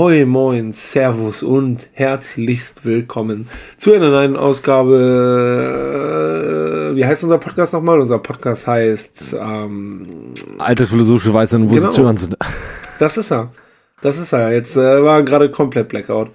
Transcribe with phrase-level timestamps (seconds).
[0.00, 3.46] Ahoi, moin, Servus und herzlichst willkommen
[3.76, 4.96] zu einer neuen Ausgabe.
[6.94, 8.00] Äh, wie heißt unser Podcast nochmal?
[8.00, 11.90] Unser Podcast heißt ähm, Alte philosophische Weisheit, wo Genau.
[11.90, 12.34] sie zuhören sind.
[12.98, 13.50] Das ist er.
[14.00, 14.50] Das ist er.
[14.54, 16.30] Jetzt äh, war gerade komplett Blackout.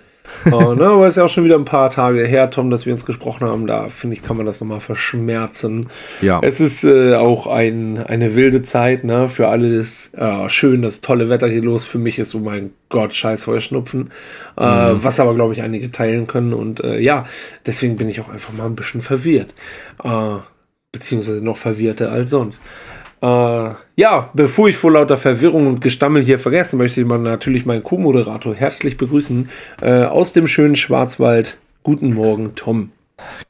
[0.52, 2.94] Oh, ne, aber ist ja auch schon wieder ein paar Tage her, Tom, dass wir
[2.94, 3.68] uns gesprochen haben.
[3.68, 5.90] Da finde ich, kann man das nochmal verschmerzen.
[6.22, 6.40] Ja.
[6.44, 9.28] Es ist äh, auch ein, eine wilde Zeit, ne?
[9.28, 11.86] Für alle ist äh, schön, das tolle Wetter hier los.
[11.86, 14.12] Für mich ist, oh mein Gott, scheiß Heuschnupfen.
[14.58, 16.54] Äh, Was aber, glaube ich, einige teilen können.
[16.54, 17.26] Und äh, ja,
[17.66, 19.54] deswegen bin ich auch einfach mal ein bisschen verwirrt.
[20.04, 20.38] Äh,
[20.92, 22.62] beziehungsweise noch verwirrter als sonst.
[23.22, 27.66] Äh, ja, bevor ich vor lauter Verwirrung und Gestammel hier vergesse, möchte ich mal natürlich
[27.66, 29.50] meinen Co-Moderator herzlich begrüßen
[29.82, 31.58] äh, aus dem schönen Schwarzwald.
[31.84, 32.92] Guten Morgen, Tom.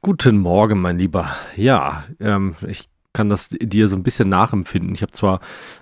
[0.01, 1.35] Guten Morgen, mein Lieber.
[1.55, 4.93] Ja, ähm, ich kann das dir so ein bisschen nachempfinden.
[4.93, 5.39] Ich habe zwar,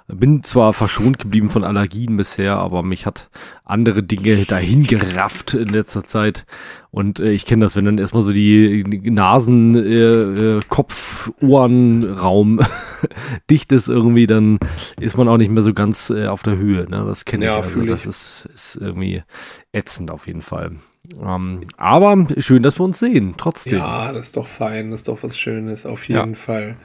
[0.07, 3.29] bin zwar verschont geblieben von Allergien bisher, aber mich hat
[3.65, 6.45] andere Dinge dahin gerafft in letzter Zeit.
[6.91, 12.61] Und äh, ich kenne das, wenn dann erstmal so die Nasen, äh, äh, Kopf, Ohrenraum
[13.49, 14.59] dicht ist irgendwie, dann
[14.99, 16.89] ist man auch nicht mehr so ganz äh, auf der Höhe.
[16.89, 17.03] Ne?
[17.05, 17.49] Das kenne ich.
[17.49, 18.09] Ja, Also, fühl das ich.
[18.09, 19.23] ist, ist irgendwie
[19.71, 20.73] ätzend auf jeden Fall.
[21.21, 23.79] Ähm, aber schön, dass wir uns sehen, trotzdem.
[23.79, 26.77] Ja, das ist doch fein, das ist doch was Schönes, auf jeden Fall.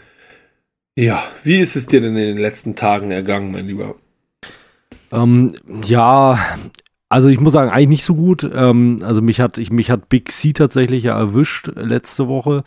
[1.00, 3.94] Ja, wie ist es dir denn in den letzten Tagen ergangen, mein Lieber?
[5.12, 5.54] Ähm,
[5.84, 6.36] ja,
[7.08, 8.42] also ich muss sagen, eigentlich nicht so gut.
[8.52, 12.64] Ähm, also mich hat, ich, mich hat Big C tatsächlich ja erwischt letzte Woche.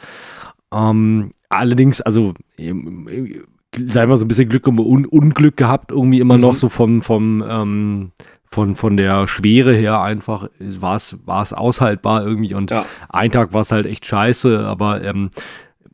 [0.74, 3.42] Ähm, allerdings, also ähm, äh,
[3.86, 6.42] sei mal so ein bisschen Glück und Un Unglück gehabt, irgendwie immer Mhm.
[6.42, 8.12] noch so vom, vom ähm,
[8.46, 12.86] von, von der Schwere her einfach war es war es aushaltbar irgendwie und Ja.
[13.10, 15.32] ein Tag war es halt echt scheiße, aber ähm,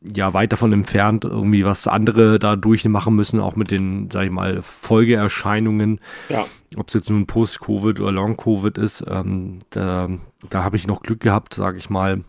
[0.02, 4.30] ja, weit davon entfernt, irgendwie was andere da durchmachen müssen, auch mit den, sag ich
[4.30, 10.08] mal, Folgeerscheinungen Ja, ob es jetzt nun Post-Covid oder Long-Covid ist, ähm, da,
[10.50, 12.22] da habe ich noch Glück gehabt, sage ich mal.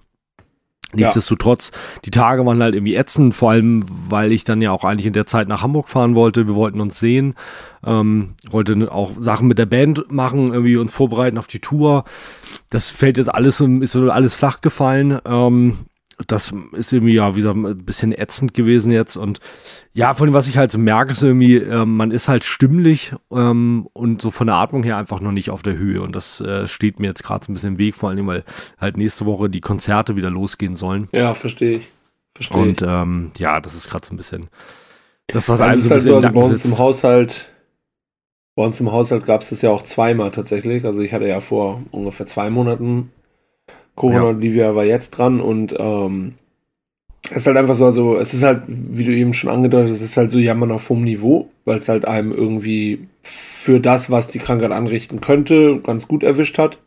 [0.92, 1.72] Nichtsdestotrotz,
[2.04, 5.14] die Tage waren halt irgendwie ätzend, vor allem, weil ich dann ja auch eigentlich in
[5.14, 6.48] der Zeit nach Hamburg fahren wollte.
[6.48, 7.36] Wir wollten uns sehen,
[7.86, 12.06] ähm, wollte auch Sachen mit der Band machen, irgendwie uns vorbereiten auf die Tour.
[12.72, 15.20] Das fällt jetzt alles, ist so alles flach gefallen.
[15.26, 15.78] Ähm,
[16.28, 19.16] das ist irgendwie, ja, wie gesagt, ein bisschen ätzend gewesen jetzt.
[19.16, 19.40] Und
[19.94, 23.14] ja, von dem, was ich halt so merke, ist irgendwie, ähm, man ist halt stimmlich
[23.32, 26.02] ähm, und so von der Atmung her einfach noch nicht auf der Höhe.
[26.02, 28.44] Und das äh, steht mir jetzt gerade so ein bisschen im Weg, vor allem, weil
[28.80, 31.08] halt nächste Woche die Konzerte wieder losgehen sollen.
[31.14, 31.88] ja, verstehe ich.
[32.36, 32.88] Verstehe Und ich.
[32.88, 34.50] ähm, ja, das ist gerade so ein bisschen
[35.28, 36.78] das, was Also einem so ein halt so, also bei im uns im sitzt.
[36.78, 37.50] Haushalt,
[38.56, 40.86] bei uns im Haushalt gab es das ja auch zweimal tatsächlich.
[40.86, 43.12] Also ich hatte ja vor ungefähr zwei Monaten
[44.00, 44.28] Corona, Ja.
[44.30, 46.34] Olivia war jetzt dran und ähm,
[47.30, 49.98] es ist halt einfach so, also es ist halt, wie du eben schon angedeutet hast,
[49.98, 54.10] es ist halt so Jammern auf hohem Niveau, weil es halt einem irgendwie für das,
[54.10, 56.80] was die Krankheit anrichten könnte, ganz gut erwischt hat.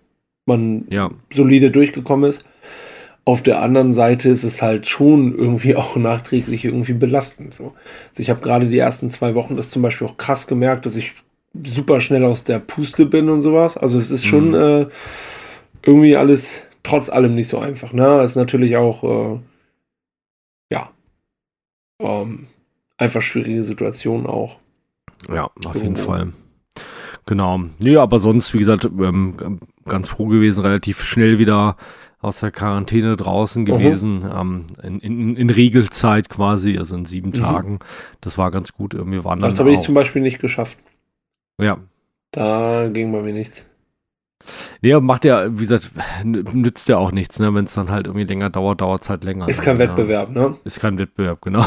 [0.46, 2.44] Man Ja, solide durchgekommen ist.
[3.24, 7.54] Auf der anderen Seite ist es halt schon irgendwie auch nachträglich irgendwie belastend.
[7.54, 7.74] So.
[8.10, 10.96] Also ich habe gerade die ersten zwei Wochen das zum Beispiel auch krass gemerkt, dass
[10.96, 11.12] ich
[11.62, 13.76] super schnell aus der Puste bin und sowas.
[13.76, 14.54] Also es ist schon Mhm.
[14.54, 14.86] äh,
[15.84, 17.92] irgendwie alles trotz allem nicht so einfach.
[17.92, 18.20] Ne?
[18.20, 19.38] Es ist natürlich auch äh,
[20.70, 20.90] ja
[22.00, 22.46] ähm,
[22.96, 24.56] einfach schwierige Situation auch.
[25.32, 26.00] ja, auf jeden Oh.
[26.02, 26.32] Fall.
[27.26, 27.60] Genau.
[27.78, 31.76] Nee, aber sonst, wie gesagt, ähm, ganz froh gewesen, relativ schnell wieder
[32.20, 37.34] aus der Quarantäne draußen gewesen, ähm, in, in, in Regelzeit quasi, also in sieben Mhm.
[37.34, 37.78] Tagen.
[38.20, 38.94] Das war ganz gut.
[38.94, 40.78] Irgendwie Wir waren Das habe ich zum Beispiel nicht geschafft.
[41.60, 41.78] ja,
[42.32, 43.68] Da ging bei mir nichts.
[44.80, 45.92] Nee, macht ja, wie gesagt,
[46.24, 47.54] nützt ja auch nichts, ne?
[47.54, 49.48] Wenn es dann halt irgendwie länger dauert, dauert es halt länger.
[49.48, 49.64] Ist ne?
[49.64, 49.88] kein Ja.
[49.88, 50.56] Wettbewerb, ne?
[50.64, 51.64] Ist kein Wettbewerb, genau.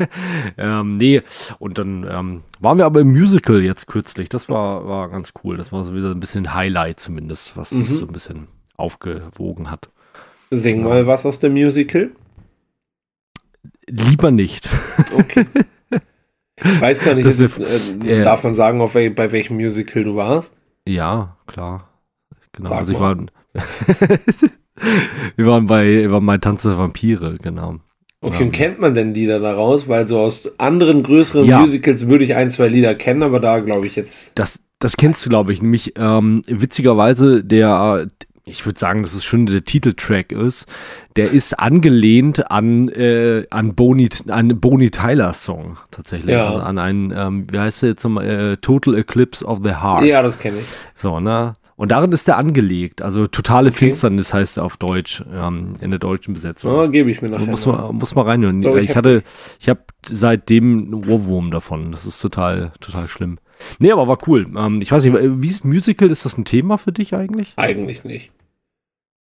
[0.58, 1.22] ähm, nee,
[1.58, 4.28] und dann ähm, waren wir aber im Musical jetzt kürzlich.
[4.28, 5.56] Das war, war ganz cool.
[5.56, 7.80] Das war so wieder ein bisschen Highlight zumindest, was Mhm.
[7.80, 9.88] das so ein bisschen aufgewogen hat.
[10.50, 12.10] Sing mal was aus dem Musical.
[13.88, 14.68] Lieber nicht.
[15.16, 15.46] Okay.
[16.64, 18.24] Ich weiß gar nicht, ist äh, ja.
[18.24, 20.56] darf man sagen, auf bei welchem Musical du warst?
[20.86, 21.88] Ja, klar.
[22.58, 22.68] Genau.
[22.68, 23.16] Sag also ich war.
[25.36, 27.76] wir waren bei, wir waren bei Tanz der Vampire, genau.
[28.20, 29.86] Okay, und kennt man denn Lieder daraus?
[29.88, 31.60] Weil so aus anderen größeren Ja.
[31.60, 34.32] Musicals würde ich ein, zwei Lieder kennen, aber da glaube ich jetzt.
[34.34, 35.62] Das, das kennst du, glaube ich.
[35.62, 38.08] Nämlich ähm, witzigerweise der,
[38.44, 40.66] ich würde sagen, dass es schon der Titeltrack ist.
[41.14, 46.34] Der ist angelehnt an äh, an Boney, an Boney Tyler Song tatsächlich.
[46.34, 46.48] Ja.
[46.48, 50.04] Also an einen, ähm, wie heißt der jetzt nochmal, äh, Total Eclipse of the Heart.
[50.06, 50.66] Ja, das kenne ich.
[50.96, 51.54] So, ne?
[51.78, 53.02] Und darin ist der angelegt.
[53.02, 53.78] Also totale Okay.
[53.78, 56.72] Finsternis heißt er auf Deutsch, ähm, in der deutschen Besetzung.
[56.72, 57.46] Oh, Gebe ich mir nachher.
[57.46, 58.60] Muss man, muss man reinhören.
[58.62, 59.22] Ich ich hatte,
[59.60, 61.92] ich habe seitdem einen Ohrwurm davon.
[61.92, 63.38] Das ist total, total schlimm.
[63.78, 64.48] Nee, aber war cool.
[64.58, 66.10] Ähm, ich weiß nicht, wie ist Musical?
[66.10, 67.52] Ist das ein Thema für dich eigentlich?
[67.54, 68.32] Eigentlich nicht.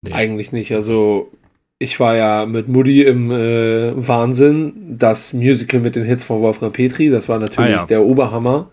[0.02, 0.14] Nee.
[0.14, 0.74] Eigentlich nicht.
[0.74, 1.32] Also,
[1.78, 4.96] ich war ja mit Mutti im äh, Wahnsinn.
[4.98, 7.86] Das Musical mit den Hits von Wolfgang Petri, das war natürlich ah, ja.
[7.86, 8.72] der Oberhammer.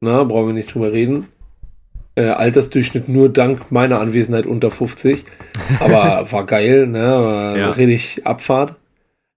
[0.00, 1.26] Na, brauchen wir nicht drüber reden.
[2.16, 5.24] Äh, Altersdurchschnitt nur dank meiner Anwesenheit unter 50.
[5.80, 7.02] Aber war geil, ne?
[7.02, 7.70] War ja.
[7.70, 8.74] richtig Abfahrt.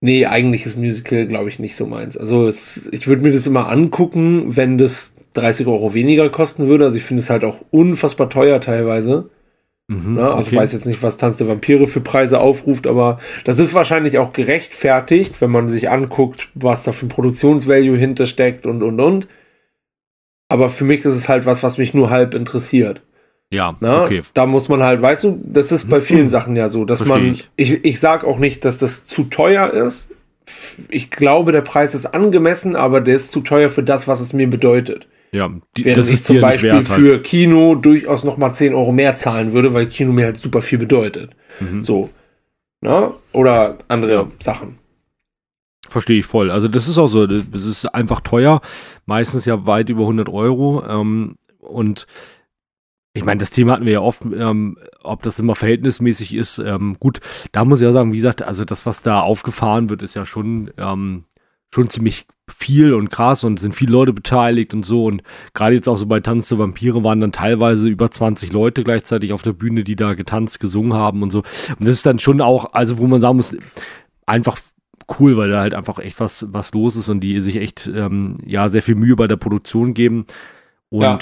[0.01, 2.15] Nee, eigentlich ist Musical, glaube ich, nicht so meins.
[2.15, 6.85] Also es, ich würde mir das immer angucken, wenn das 30 Euro weniger kosten würde.
[6.85, 9.29] Also ich finde es halt auch unfassbar teuer teilweise.
[9.89, 10.49] Mhm, Na, also okay.
[10.51, 14.19] ich weiß jetzt nicht, was Tanz der Vampire für Preise aufruft, aber das ist wahrscheinlich
[14.19, 19.27] auch gerechtfertigt, wenn man sich anguckt, was da für ein Produktionsvalue hintersteckt und und und.
[20.49, 23.01] Aber für mich ist es halt was, was mich nur halb interessiert.
[23.51, 24.21] Ja, Na, okay.
[24.33, 26.29] Da muss man halt, weißt du, das ist bei vielen mhm.
[26.29, 29.23] Sachen ja so, dass Versteh man, ich, ich, ich sag auch nicht, dass das zu
[29.23, 30.09] teuer ist.
[30.89, 34.33] Ich glaube, der Preis ist angemessen, aber der ist zu teuer für das, was es
[34.33, 35.07] mir bedeutet.
[35.31, 37.23] Ja, die, Während das ich zum Beispiel wert, für halt.
[37.23, 40.79] Kino durchaus noch mal 10 Euro mehr zahlen würde, weil Kino mir halt super viel
[40.79, 41.31] bedeutet.
[41.59, 41.83] Mhm.
[41.83, 42.09] So.
[42.81, 43.13] Na?
[43.31, 44.27] Oder andere ja.
[44.39, 44.78] Sachen.
[45.89, 46.51] Verstehe ich voll.
[46.51, 48.61] Also das ist auch so, das ist einfach teuer,
[49.05, 50.83] meistens ja weit über 100 Euro.
[50.87, 52.05] Ähm, und
[53.13, 56.59] ich meine, das Thema hatten wir ja oft, ähm, ob das immer verhältnismäßig ist.
[56.59, 57.19] Ähm, gut,
[57.51, 60.25] da muss ich ja sagen, wie gesagt, also das, was da aufgefahren wird, ist ja
[60.25, 61.25] schon, ähm,
[61.73, 65.05] schon ziemlich viel und krass und sind viele Leute beteiligt und so.
[65.05, 68.83] Und gerade jetzt auch so bei Tanz der Vampire waren dann teilweise über 20 Leute
[68.83, 71.39] gleichzeitig auf der Bühne, die da getanzt, gesungen haben und so.
[71.39, 73.57] Und das ist dann schon auch, also wo man sagen muss,
[74.25, 74.59] einfach
[75.19, 78.35] cool, weil da halt einfach echt was, was los ist und die sich echt, ähm,
[78.45, 80.25] ja, sehr viel Mühe bei der Produktion geben.
[80.89, 81.19] Und ja.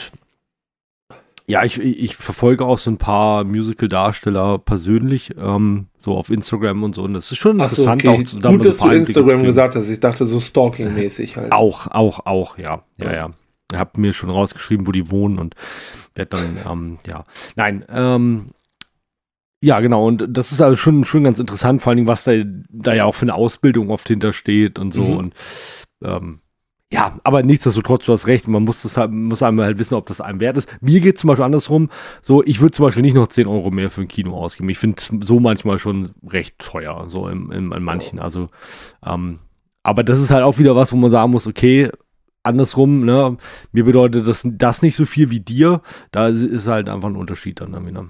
[1.49, 6.93] Ja, ich, ich verfolge auch so ein paar Musical-Darsteller persönlich, ähm, so auf Instagram und
[6.93, 7.03] so.
[7.03, 8.01] Und das ist schon interessant.
[8.01, 8.21] So, okay.
[8.21, 9.89] auch, da Gut, dass so du Instagram gesagt hast.
[9.89, 11.53] Ich dachte so Stalking-mäßig halt.
[11.53, 12.83] Auch, auch, auch, ja.
[12.97, 13.29] Ja, ja.
[13.71, 15.55] Ich habe mir schon rausgeschrieben, wo die wohnen und
[16.15, 17.23] werde dann, ähm, ja.
[17.55, 18.47] Nein, ähm,
[19.61, 20.07] ja, genau.
[20.07, 22.33] Und das ist also schon, schon ganz interessant, vor allen Dingen, was da,
[22.69, 25.03] da ja auch für eine Ausbildung oft hintersteht und so.
[25.03, 25.17] Mhm.
[25.17, 25.33] Und
[26.03, 26.39] ähm,
[26.91, 30.05] ja, aber nichtsdestotrotz, du hast recht, man muss das halt, muss einmal halt wissen, ob
[30.05, 30.69] das einem wert ist.
[30.81, 31.89] Mir geht es zum Beispiel andersrum,
[32.21, 34.69] so, ich würde zum Beispiel nicht noch 10 Euro mehr für ein Kino ausgeben.
[34.69, 38.19] Ich finde so manchmal schon recht teuer, so in, in, in manchen.
[38.19, 38.49] Also,
[39.05, 39.39] ähm,
[39.83, 41.89] aber das ist halt auch wieder was, wo man sagen muss, okay,
[42.43, 43.35] andersrum, ne,
[43.73, 45.81] mir bedeutet das, das nicht so viel wie dir.
[46.11, 48.05] Da ist halt einfach ein Unterschied dann wieder.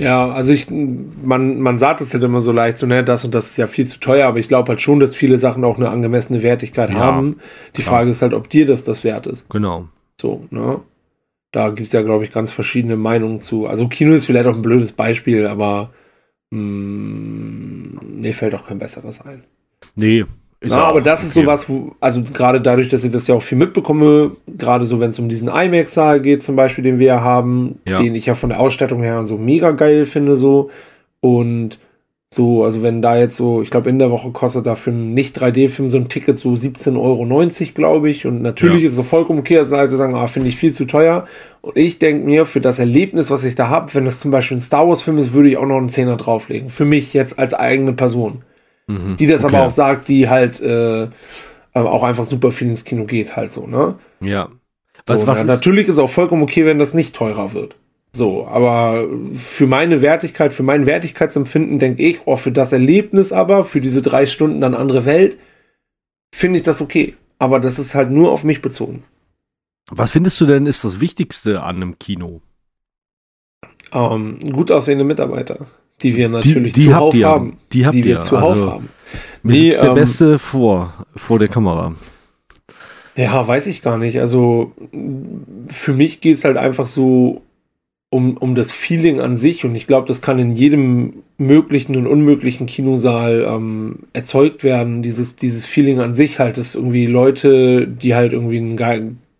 [0.00, 3.32] Ja, also ich, man, man sagt es halt immer so leicht, so, ne, das und
[3.32, 5.76] das ist ja viel zu teuer, aber ich glaube halt schon, dass viele Sachen auch
[5.76, 7.36] eine angemessene Wertigkeit ja, haben.
[7.76, 7.96] Die klar.
[7.96, 9.48] Frage ist halt, ob dir das das wert ist.
[9.50, 9.88] Genau.
[10.20, 10.80] So, ne?
[11.52, 13.68] Da gibt es ja, glaube ich, ganz verschiedene Meinungen zu.
[13.68, 15.92] Also Kino ist vielleicht auch ein blödes Beispiel, aber
[16.50, 19.44] mh, mm, mir fällt auch kein besseres ein.
[19.94, 20.24] Nee,
[20.64, 21.26] ja, aber das okay.
[21.28, 25.00] ist sowas, wo, also gerade dadurch, dass ich das ja auch viel mitbekomme, gerade so,
[25.00, 28.00] wenn es um diesen IMAX-Saal geht, zum Beispiel, den wir haben, ja.
[28.00, 30.70] den ich ja von der Ausstattung her so mega geil finde, so.
[31.20, 31.78] Und
[32.34, 35.14] so, also wenn da jetzt so, ich glaube, in der Woche kostet da für einen
[35.14, 38.26] Nicht-3D-Film so ein Ticket so 17,90 Euro, glaube ich.
[38.26, 38.88] Und natürlich ja.
[38.88, 41.26] ist es vollkommen okay, dass Leute sagen, ah, finde ich viel zu teuer.
[41.60, 44.56] Und ich denke mir, für das Erlebnis, was ich da habe, wenn das zum Beispiel
[44.56, 46.70] ein Star Wars-Film ist, würde ich auch noch einen Zehner drauflegen.
[46.70, 48.42] Für mich jetzt als eigene Person.
[48.86, 49.56] Mhm, die das okay.
[49.56, 51.08] aber auch sagt, die halt äh,
[51.72, 53.98] auch einfach super viel ins Kino geht, halt so, ne?
[54.20, 54.48] Ja.
[55.06, 57.76] Was, so, was ja, natürlich ist auch vollkommen okay, wenn das nicht teurer wird.
[58.12, 63.64] So, aber für meine Wertigkeit, für mein Wertigkeitsempfinden denke ich, oh, für das Erlebnis aber,
[63.64, 65.36] für diese drei Stunden dann andere Welt,
[66.32, 67.16] finde ich das okay.
[67.38, 69.02] Aber das ist halt nur auf mich bezogen.
[69.90, 72.40] Was findest du denn ist das Wichtigste an einem Kino?
[73.92, 75.66] Ähm, gut aussehende Mitarbeiter
[76.02, 77.56] die wir natürlich die, die zuhauf ihr, haben.
[77.72, 78.88] Die habt die wir zuhauf also, haben.
[79.42, 81.94] Nee, der ähm, Beste vor, vor der Kamera.
[83.16, 84.18] Ja, weiß ich gar nicht.
[84.20, 84.72] Also
[85.68, 87.42] für mich geht es halt einfach so
[88.10, 92.06] um, um das Feeling an sich und ich glaube, das kann in jedem möglichen und
[92.06, 95.02] unmöglichen Kinosaal ähm, erzeugt werden.
[95.02, 98.76] Dieses, dieses Feeling an sich halt, dass irgendwie Leute, die halt irgendwie einen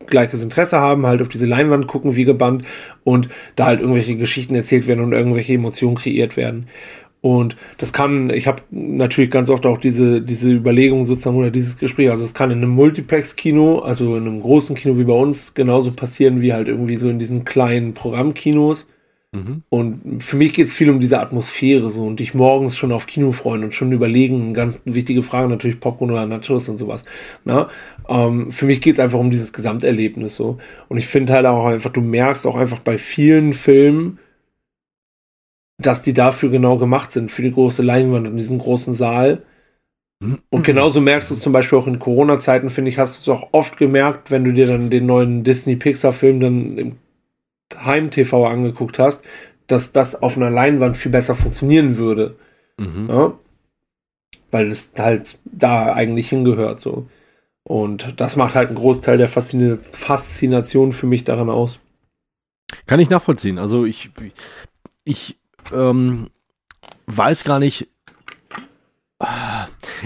[0.06, 2.64] gleiches Interesse haben, halt auf diese Leinwand gucken wie gebannt
[3.04, 6.68] und da halt irgendwelche Geschichten erzählt werden und irgendwelche Emotionen kreiert werden.
[7.25, 11.78] Und das kann, ich habe natürlich ganz oft auch diese, diese Überlegung sozusagen oder dieses
[11.78, 15.54] Gespräch, also es kann in einem Multiplex-Kino, also in einem großen Kino wie bei uns,
[15.54, 18.87] genauso passieren wie halt irgendwie so in diesen kleinen Programmkinos.
[19.34, 19.62] Mhm.
[19.68, 23.06] Und für mich geht es viel um diese Atmosphäre so und dich morgens schon auf
[23.06, 27.04] Kino freuen und schon überlegen, ganz wichtige Frage natürlich Popcorn oder Nachos und sowas.
[27.44, 27.68] Na?
[28.08, 30.58] Ähm, für mich geht es einfach um dieses Gesamterlebnis so.
[30.88, 34.18] Und ich finde halt auch einfach, du merkst auch einfach bei vielen Filmen,
[35.78, 39.42] dass die dafür genau gemacht sind, für die große Leinwand und diesen großen Saal.
[40.48, 43.36] Und genauso merkst du es zum Beispiel auch in Corona-Zeiten, finde ich, hast du es
[43.36, 46.92] auch oft gemerkt, wenn du dir dann den neuen Disney-Pixar-Film dann im
[47.75, 49.25] Heim-TV angeguckt hast,
[49.66, 52.37] dass das auf einer Leinwand viel besser funktionieren würde.
[52.78, 53.09] Mhm.
[53.09, 53.38] Ja?
[54.50, 57.06] Weil es halt da eigentlich hingehört so.
[57.64, 61.78] Und das macht halt einen Großteil der Faszination für mich daran aus.
[62.87, 63.59] Kann ich nachvollziehen.
[63.59, 64.11] Also ich,
[65.04, 65.38] ich
[65.73, 66.28] ähm,
[67.06, 67.88] weiß gar nicht.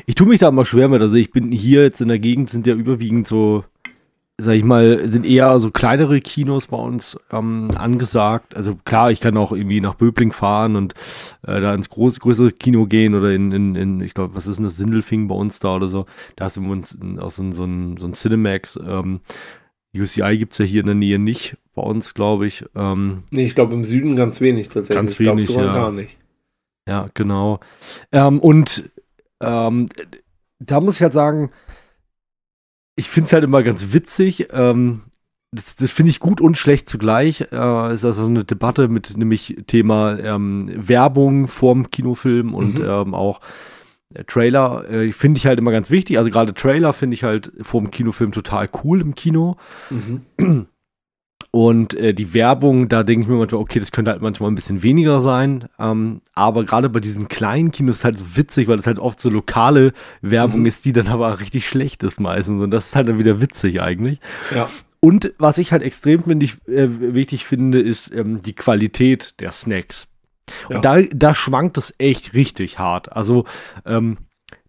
[0.06, 1.00] Ich tue mich da immer schwer mit.
[1.00, 3.64] Also ich bin hier jetzt in der Gegend, sind ja überwiegend so
[4.40, 8.56] sag ich mal, sind eher so kleinere Kinos bei uns ähm, angesagt.
[8.56, 10.94] Also klar, ich kann auch irgendwie nach Böbling fahren und
[11.42, 14.56] äh, da ins groß, größere Kino gehen oder in, in, in ich glaube, was ist
[14.56, 16.06] denn das, Sindelfing bei uns da oder so.
[16.36, 18.78] Da ist uns auch so ein, so ein, so ein Cinemax.
[18.86, 19.20] Ähm,
[19.92, 22.64] UCI gibt es ja hier in der Nähe nicht bei uns, glaube ich.
[22.76, 24.96] Ähm, nee, ich glaube im Süden ganz wenig tatsächlich.
[24.96, 25.74] Ganz wenig, ich ja.
[25.74, 26.16] gar nicht.
[26.88, 27.58] Ja, genau.
[28.12, 28.88] Ähm, und
[29.40, 29.88] ähm,
[30.60, 31.50] da muss ich halt sagen,
[32.98, 34.48] ich finde es halt immer ganz witzig.
[34.52, 35.02] Ähm,
[35.52, 37.46] das, das finde ich gut und schlecht zugleich.
[37.52, 42.84] Äh, ist also eine Debatte mit nämlich Thema ähm, Werbung vorm Kinofilm und mhm.
[42.84, 43.40] ähm, auch
[44.14, 44.90] äh, Trailer.
[44.90, 46.18] Äh, finde ich halt immer ganz wichtig.
[46.18, 49.56] Also gerade Trailer finde ich halt vorm Kinofilm total cool im Kino.
[49.90, 50.66] Mhm.
[51.60, 54.54] Und äh, die Werbung, da denke ich mir manchmal, okay, das könnte halt manchmal ein
[54.54, 55.68] bisschen weniger sein.
[55.80, 59.18] Ähm, aber gerade bei diesen kleinen Kinos ist halt so witzig, weil es halt oft
[59.18, 60.66] so lokale Werbung mhm.
[60.66, 62.60] ist, die dann aber richtig schlecht ist meistens.
[62.60, 64.20] Und das ist halt dann wieder witzig eigentlich.
[64.54, 64.70] Ja.
[65.00, 70.06] Und was ich halt extrem ich, äh, wichtig finde, ist ähm, die Qualität der Snacks.
[70.70, 70.76] Ja.
[70.76, 73.10] Und da, da schwankt es echt richtig hart.
[73.10, 73.46] Also,
[73.84, 74.16] ähm,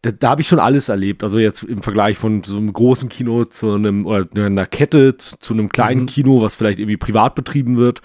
[0.02, 1.24] da, da habe ich schon alles erlebt.
[1.24, 5.38] Also jetzt im Vergleich von so einem großen Kino zu einem oder einer Kette zu,
[5.40, 6.08] zu einem kleinen mhm.
[6.08, 8.02] Kino, was vielleicht irgendwie privat betrieben wird,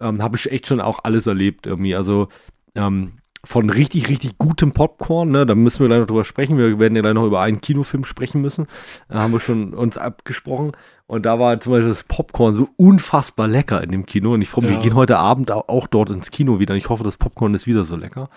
[0.00, 1.94] ähm, habe ich echt schon auch alles erlebt irgendwie.
[1.94, 2.28] Also
[2.74, 6.56] ähm, von richtig, richtig gutem Popcorn, ne, da müssen wir gleich noch drüber sprechen.
[6.56, 8.66] Wir werden ja gleich noch über einen Kinofilm sprechen müssen.
[9.08, 10.72] Da haben wir schon uns abgesprochen.
[11.06, 14.32] Und da war zum Beispiel das Popcorn so unfassbar lecker in dem Kino.
[14.32, 14.78] Und ich freue mich, ja.
[14.78, 16.72] wir gehen heute Abend auch dort ins Kino wieder.
[16.72, 18.30] Und ich hoffe, das Popcorn ist wieder so lecker.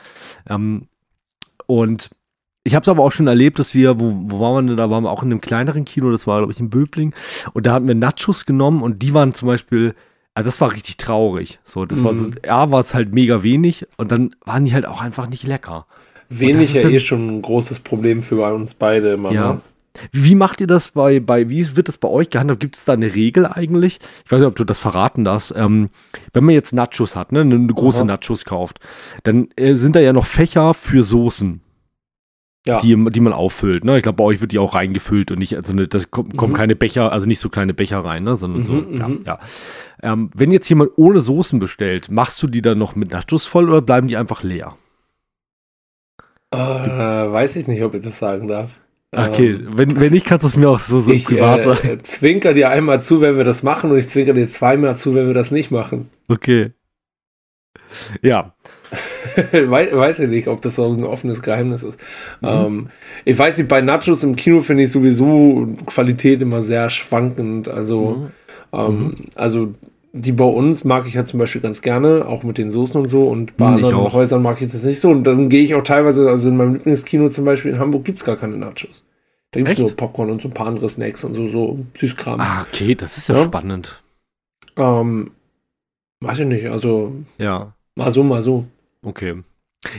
[0.50, 0.88] Ähm,
[1.68, 2.10] und
[2.68, 4.78] ich habe es aber auch schon erlebt, dass wir, wo, wo waren wir denn?
[4.78, 7.14] Da waren wir auch in einem kleineren Kino, das war, glaube ich, in Böbling.
[7.54, 9.96] Und da hatten wir Nachos genommen und die waren zum Beispiel,
[10.34, 11.60] also das war richtig traurig.
[11.64, 12.04] So, das mhm.
[12.04, 15.48] war, ja, war es halt mega wenig und dann waren die halt auch einfach nicht
[15.48, 15.86] lecker.
[16.28, 19.32] Wenig ja eh schon ein großes Problem für uns beide immer.
[19.32, 19.54] Ja.
[19.54, 19.62] Ne?
[20.12, 22.60] Wie macht ihr das bei, bei, wie wird das bei euch gehandhabt?
[22.60, 24.00] Gibt es da eine Regel eigentlich?
[24.26, 25.54] Ich weiß nicht, ob du das verraten darfst.
[25.56, 25.88] Ähm,
[26.34, 28.06] wenn man jetzt Nachos hat, ne, eine große Aha.
[28.06, 28.82] Nachos kauft,
[29.24, 31.62] dann äh, sind da ja noch Fächer für Soßen
[32.68, 32.80] ja.
[32.80, 33.84] die, die man auffüllt.
[33.84, 33.98] Ne?
[33.98, 36.38] Ich glaube, bei euch wird die auch reingefüllt und nicht, also ne, das kommt, mhm.
[36.38, 38.36] kommen keine Becher, also nicht so kleine Becher rein, ne?
[38.36, 39.08] sondern mhm, so, ja.
[39.08, 39.22] Mhm.
[39.26, 39.40] ja.
[40.04, 43.70] Ähm, wenn jetzt jemand ohne Soßen bestellt, machst du die dann noch mit Nachos voll
[43.70, 44.76] oder bleiben die einfach leer?
[46.52, 48.70] Äh, weiß ich nicht, ob ich das sagen darf.
[49.12, 51.64] Okay, ähm, wenn, wenn nicht, kannst du es mir auch so, so ich, privat äh,
[51.64, 51.88] sagen.
[51.88, 55.16] Äh, zwinker dir einmal zu, wenn wir das machen und ich zwinker dir zweimal zu,
[55.16, 56.10] wenn wir das nicht machen.
[56.28, 56.72] Okay.
[58.22, 58.54] Ja.
[59.52, 62.00] weiß, weiß ich nicht, ob das so ein offenes Geheimnis ist.
[62.42, 62.48] Mhm.
[62.48, 62.90] Ähm,
[63.26, 67.68] ich weiß nicht, bei Nachos im Kino finde ich sowieso Qualität immer sehr schwankend.
[67.68, 68.28] Also, mhm.
[68.74, 69.16] Ähm, mhm.
[69.36, 69.74] also
[70.14, 73.08] die bei uns mag ich ja zum Beispiel ganz gerne, auch mit den Soßen und
[73.08, 73.28] so.
[73.28, 74.14] Und bei anderen auch.
[74.14, 75.10] Häusern mag ich das nicht so.
[75.10, 78.20] Und dann gehe ich auch teilweise, also in meinem Lieblingskino zum Beispiel in Hamburg gibt
[78.20, 79.04] es gar keine Nachos.
[79.52, 82.40] Da gibt es nur Popcorn und so ein paar andere Snacks und so, so Süßkram.
[82.40, 83.46] Ah, okay, das ist ja, ja.
[83.46, 84.02] spannend.
[84.76, 85.32] Ähm,
[86.22, 87.14] weiß ich nicht, also.
[87.38, 87.74] Ja.
[87.96, 88.66] Mal so, mal so.
[89.08, 89.42] Okay.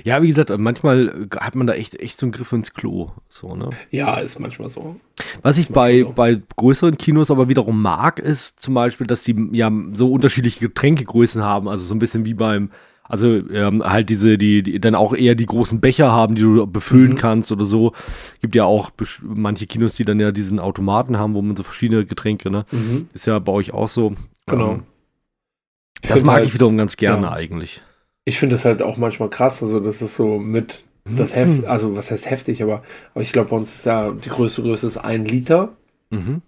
[0.05, 3.13] Ja, wie gesagt, manchmal hat man da echt, echt so einen Griff ins Klo.
[3.29, 3.71] So, ne?
[3.91, 4.97] Ja, ist manchmal so.
[5.43, 6.13] Was ich bei, so.
[6.13, 11.43] bei größeren Kinos aber wiederum mag, ist zum Beispiel, dass die ja so unterschiedliche Getränkegrößen
[11.43, 11.69] haben.
[11.69, 12.71] Also so ein bisschen wie beim,
[13.05, 16.67] also ähm, halt diese, die, die dann auch eher die großen Becher haben, die du
[16.67, 17.19] befüllen mhm.
[17.19, 17.93] kannst oder so.
[18.43, 18.91] Gibt ja auch
[19.23, 22.67] manche Kinos, die dann ja diesen Automaten haben, wo man so verschiedene Getränke, ne?
[22.73, 23.09] Mhm.
[23.15, 24.13] Ist ja bei euch auch so.
[24.47, 24.73] Genau.
[24.73, 24.83] Ähm,
[26.03, 27.33] das mag halt, ich wiederum ganz gerne ja.
[27.33, 27.81] eigentlich
[28.29, 31.65] ich finde es halt auch manchmal krass, also das ist so mit das Heft, mhm.
[31.67, 32.83] also was heißt heftig, aber,
[33.15, 35.71] aber ich glaube, bei uns ist ja die größte Größe ist ein Liter.
[36.11, 36.43] Mhm.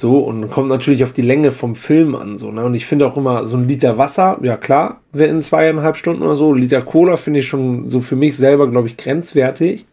[0.00, 2.64] So, und kommt natürlich auf die Länge vom Film an, so, ne?
[2.64, 6.22] Und ich finde auch immer, so ein Liter Wasser, ja klar, wäre in zweieinhalb Stunden
[6.22, 6.54] oder so.
[6.54, 9.84] Liter Cola finde ich schon so für mich selber, glaube ich, grenzwertig.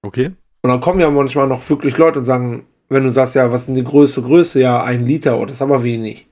[0.00, 0.32] Okay.
[0.62, 3.62] Und dann kommen ja manchmal noch wirklich Leute und sagen, wenn du sagst, ja, was
[3.62, 4.58] ist denn die größte Größe?
[4.58, 6.26] Ja, ein Liter, oh, das ist aber wenig.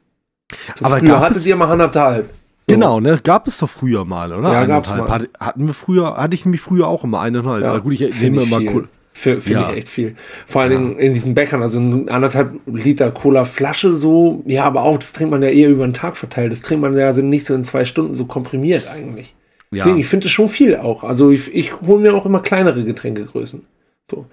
[0.78, 2.30] So aber früher hattet ihr mal anderthalb.
[2.74, 3.20] Genau, ne?
[3.22, 4.52] Gab es doch früher mal, oder?
[4.52, 5.28] Ja, gab es mal.
[5.38, 7.62] hatten wir früher, hatte ich nämlich früher auch immer eineinhalb.
[7.62, 8.88] Ja, gut, ich nehme immer cool.
[9.12, 9.70] Finde ja.
[9.70, 10.16] ich echt viel.
[10.46, 15.12] Vor allen Dingen in diesen Bäckern, also anderthalb Liter Cola-Flasche so, ja, aber auch, das
[15.12, 16.52] trinkt man ja eher über den Tag verteilt.
[16.52, 19.34] Das trinkt man ja also nicht so in zwei Stunden so komprimiert eigentlich.
[19.70, 19.78] Ja.
[19.78, 21.04] Deswegen, ich finde es schon viel auch.
[21.04, 23.62] Also ich, ich hole mir auch immer kleinere Getränkegrößen.
[24.10, 24.26] So.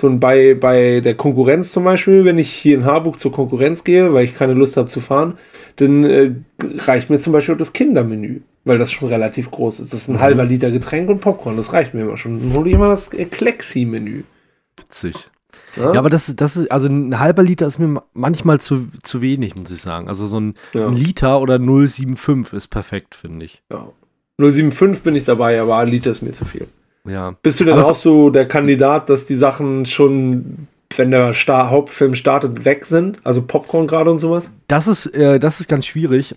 [0.00, 3.84] So ein bei, bei der Konkurrenz zum Beispiel, wenn ich hier in Harburg zur Konkurrenz
[3.84, 5.38] gehe, weil ich keine Lust habe zu fahren,
[5.76, 6.32] dann äh,
[6.78, 9.92] reicht mir zum Beispiel das Kindermenü, weil das schon relativ groß ist.
[9.92, 10.20] Das ist ein mhm.
[10.20, 12.40] halber Liter Getränk und Popcorn, das reicht mir immer schon.
[12.40, 14.24] Dann hole ich immer das Klexi-Menü.
[14.76, 15.30] Witzig.
[15.76, 15.92] Ja?
[15.92, 19.54] ja, aber das, das ist, also ein halber Liter ist mir manchmal zu, zu wenig,
[19.56, 20.08] muss ich sagen.
[20.08, 20.86] Also so ein, ja.
[20.86, 23.62] ein Liter oder 0,75 ist perfekt, finde ich.
[23.70, 23.90] Ja.
[24.40, 26.66] 0,75 bin ich dabei, aber ein Liter ist mir zu viel.
[27.06, 27.34] Ja.
[27.42, 31.70] Bist du denn aber auch so der Kandidat, dass die Sachen schon, wenn der Star
[31.70, 33.18] Hauptfilm startet, weg sind?
[33.24, 34.50] Also Popcorn gerade und sowas?
[34.68, 36.36] Das ist, äh, das ist ganz schwierig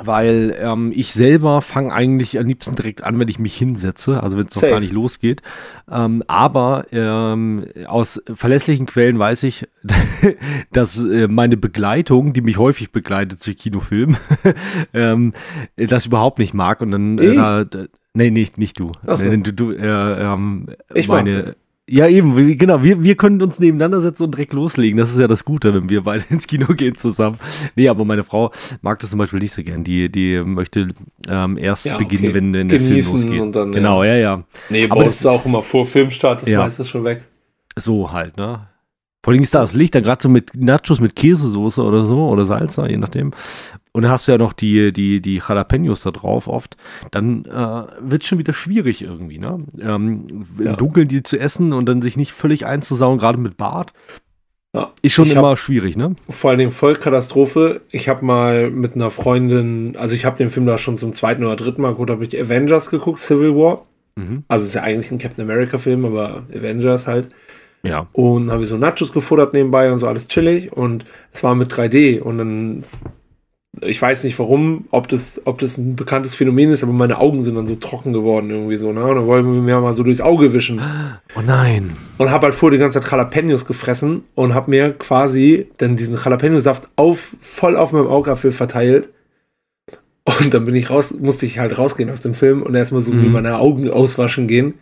[0.00, 4.38] weil ähm, ich selber fange eigentlich am liebsten direkt an, wenn ich mich hinsetze, also
[4.38, 5.42] wenn es noch gar nicht losgeht.
[5.90, 9.66] Ähm, aber ähm, aus verlässlichen Quellen weiß ich,
[10.72, 14.16] dass äh, meine Begleitung, die mich häufig begleitet zu Kinofilmen,
[14.94, 15.32] ähm,
[15.76, 18.92] das überhaupt nicht mag und dann äh, da, da, nee, nicht, nicht du.
[19.06, 19.36] So.
[19.36, 21.54] Du, du äh, ähm, ich meine.
[21.90, 22.82] Ja, eben, genau.
[22.84, 24.98] Wir, wir können uns nebeneinander setzen und direkt loslegen.
[24.98, 27.38] Das ist ja das Gute, wenn wir beide ins Kino gehen zusammen.
[27.76, 29.84] Nee, aber meine Frau mag das zum Beispiel nicht so gern.
[29.84, 30.88] Die, die möchte
[31.28, 32.34] ähm, erst ja, beginnen, okay.
[32.34, 33.56] wenn, wenn der Film losgeht.
[33.56, 34.44] Dann, genau, ja, ja.
[34.68, 36.58] Nee, aber es ist auch immer vor Filmstart, das ja.
[36.58, 37.24] meistens schon weg.
[37.74, 38.66] So halt, ne?
[39.24, 42.28] Vor allem ist da das Licht, dann gerade so mit Nachos mit Käsesoße oder so
[42.28, 43.32] oder Salsa, je nachdem.
[43.92, 46.76] Und dann hast du ja noch die, die, die Jalapenos da drauf oft.
[47.10, 49.64] Dann äh, wird es schon wieder schwierig irgendwie, ne?
[49.80, 50.70] Ähm, ja.
[50.70, 53.92] Im Dunkeln die zu essen und dann sich nicht völlig einzusauen, gerade mit Bart.
[54.74, 56.14] Ja, ist schon immer hab, schwierig, ne?
[56.28, 57.80] Vor allem Vollkatastrophe.
[57.90, 61.42] Ich habe mal mit einer Freundin, also ich habe den Film da schon zum zweiten
[61.42, 63.86] oder dritten Mal geguckt, habe ich Avengers geguckt, Civil War.
[64.16, 64.44] Mhm.
[64.46, 67.30] Also ist ja eigentlich ein Captain America Film, aber Avengers halt.
[67.82, 68.06] Ja.
[68.12, 70.72] Und habe ich so Nachos gefuttert nebenbei und so alles chillig.
[70.72, 72.20] Und es war mit 3D.
[72.20, 72.84] Und dann,
[73.80, 77.42] ich weiß nicht warum, ob das, ob das ein bekanntes Phänomen ist, aber meine Augen
[77.42, 78.92] sind dann so trocken geworden irgendwie so.
[78.92, 79.04] Ne?
[79.04, 80.80] Und dann wollen wir mir mal so durchs Auge wischen.
[81.36, 81.96] Oh nein.
[82.18, 86.16] Und habe halt vor die ganze Zeit Jalapenos gefressen und habe mir quasi dann diesen
[86.16, 89.08] Jalapeno-Saft auf, voll auf meinem Augapfel verteilt.
[90.24, 93.12] Und dann bin ich raus, musste ich halt rausgehen aus dem Film und erstmal so
[93.12, 93.32] mhm.
[93.32, 94.74] meine Augen auswaschen gehen.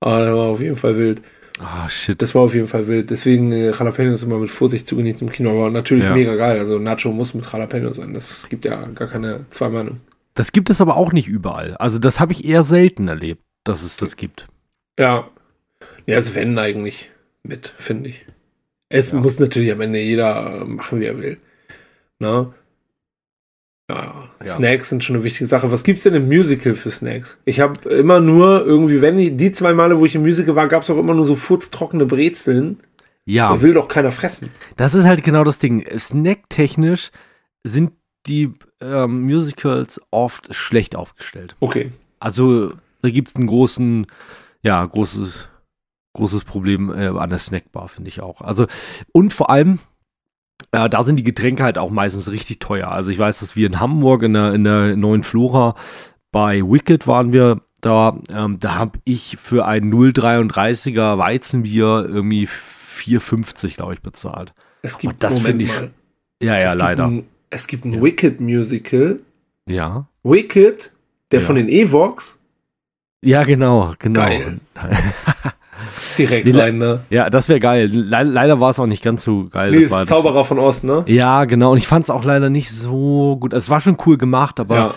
[0.00, 1.22] Aber das war auf jeden Fall wild.
[1.60, 2.20] Ah, shit.
[2.20, 3.10] Das war auf jeden Fall wild.
[3.10, 5.50] Deswegen äh, Jalapenos immer mit Vorsicht zu genießen im Kino.
[5.50, 6.14] Aber natürlich ja.
[6.14, 6.58] mega geil.
[6.58, 8.12] Also Nacho muss mit Jalapeno sein.
[8.12, 10.00] Das gibt ja gar keine zwei Meinungen.
[10.34, 11.76] Das gibt es aber auch nicht überall.
[11.76, 14.48] Also das habe ich eher selten erlebt, dass es das gibt.
[14.98, 15.28] Ja.
[16.06, 17.10] Ja, es also wenn eigentlich
[17.44, 18.26] mit, finde ich.
[18.88, 19.20] Es ja.
[19.20, 21.38] muss natürlich am Ende jeder machen, wie er will.
[22.18, 22.52] Na?
[23.90, 25.70] Ja, ja, Snacks sind schon eine wichtige Sache.
[25.70, 27.36] Was gibt's denn im Musical für Snacks?
[27.44, 30.68] Ich habe immer nur irgendwie, wenn ich, die zwei Male, wo ich im Musical war,
[30.68, 32.80] gab's auch immer nur so furztrockene Brezeln.
[33.26, 33.50] Ja.
[33.50, 34.50] Da will doch keiner fressen.
[34.76, 35.84] Das ist halt genau das Ding.
[35.98, 37.10] Snacktechnisch
[37.62, 37.92] sind
[38.26, 41.56] die ähm, Musicals oft schlecht aufgestellt.
[41.60, 41.92] Okay.
[42.20, 44.06] Also da gibt's einen großen,
[44.62, 45.48] ja, großes,
[46.14, 48.40] großes Problem äh, an der Snackbar, finde ich auch.
[48.40, 48.66] Also,
[49.12, 49.78] und vor allem,
[50.72, 52.88] äh, da sind die Getränke halt auch meistens richtig teuer.
[52.90, 55.74] Also ich weiß, dass wir in Hamburg in der, in der neuen Flora
[56.32, 58.18] bei Wicked waren wir da.
[58.30, 64.52] Ähm, da habe ich für ein 0,33er Weizenbier irgendwie 4,50 glaube ich bezahlt.
[64.82, 65.74] Es gibt Und das finde ich.
[65.74, 65.90] Mal.
[66.42, 67.06] Ja, ja, es leider.
[67.06, 68.02] Ein, es gibt ein ja.
[68.02, 69.20] Wicked Musical.
[69.66, 70.08] Ja.
[70.22, 70.92] Wicked,
[71.30, 71.46] der ja.
[71.46, 72.38] von den Evox.
[73.22, 74.20] Ja, genau, genau.
[74.20, 74.60] Geil.
[76.18, 77.00] Direkt nee, rein, ne?
[77.10, 77.86] Ja, das wäre geil.
[77.86, 79.70] Le leider war es auch nicht ganz so geil.
[79.70, 81.04] Nee, das war Zauberer das, von Ost, ne?
[81.06, 81.72] Ja, genau.
[81.72, 83.52] Und ich fand es auch leider nicht so gut.
[83.52, 84.94] Es war schon cool gemacht, aber ja.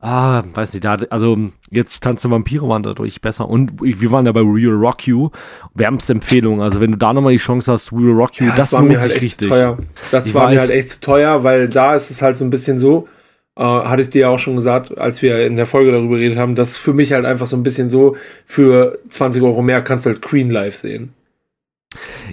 [0.00, 1.36] ah, weiß nicht, da, also
[1.70, 3.48] jetzt Tanz Vampire waren dadurch besser.
[3.48, 5.30] Und wir waren ja bei Real Rock You.
[5.74, 6.62] Wärmste Empfehlung.
[6.62, 8.82] Also wenn du da nochmal die Chance hast, Real Rock You, ja, das, das war
[8.82, 9.48] mir halt echt richtig.
[9.48, 9.78] teuer.
[10.10, 12.44] Das ich war weiß, mir halt echt zu teuer, weil da ist es halt so
[12.44, 13.08] ein bisschen so,
[13.58, 16.38] äh, hatte ich dir ja auch schon gesagt, als wir in der Folge darüber geredet
[16.38, 18.16] haben, dass für mich halt einfach so ein bisschen so,
[18.46, 21.12] für 20 Euro mehr kannst du halt Queen live sehen.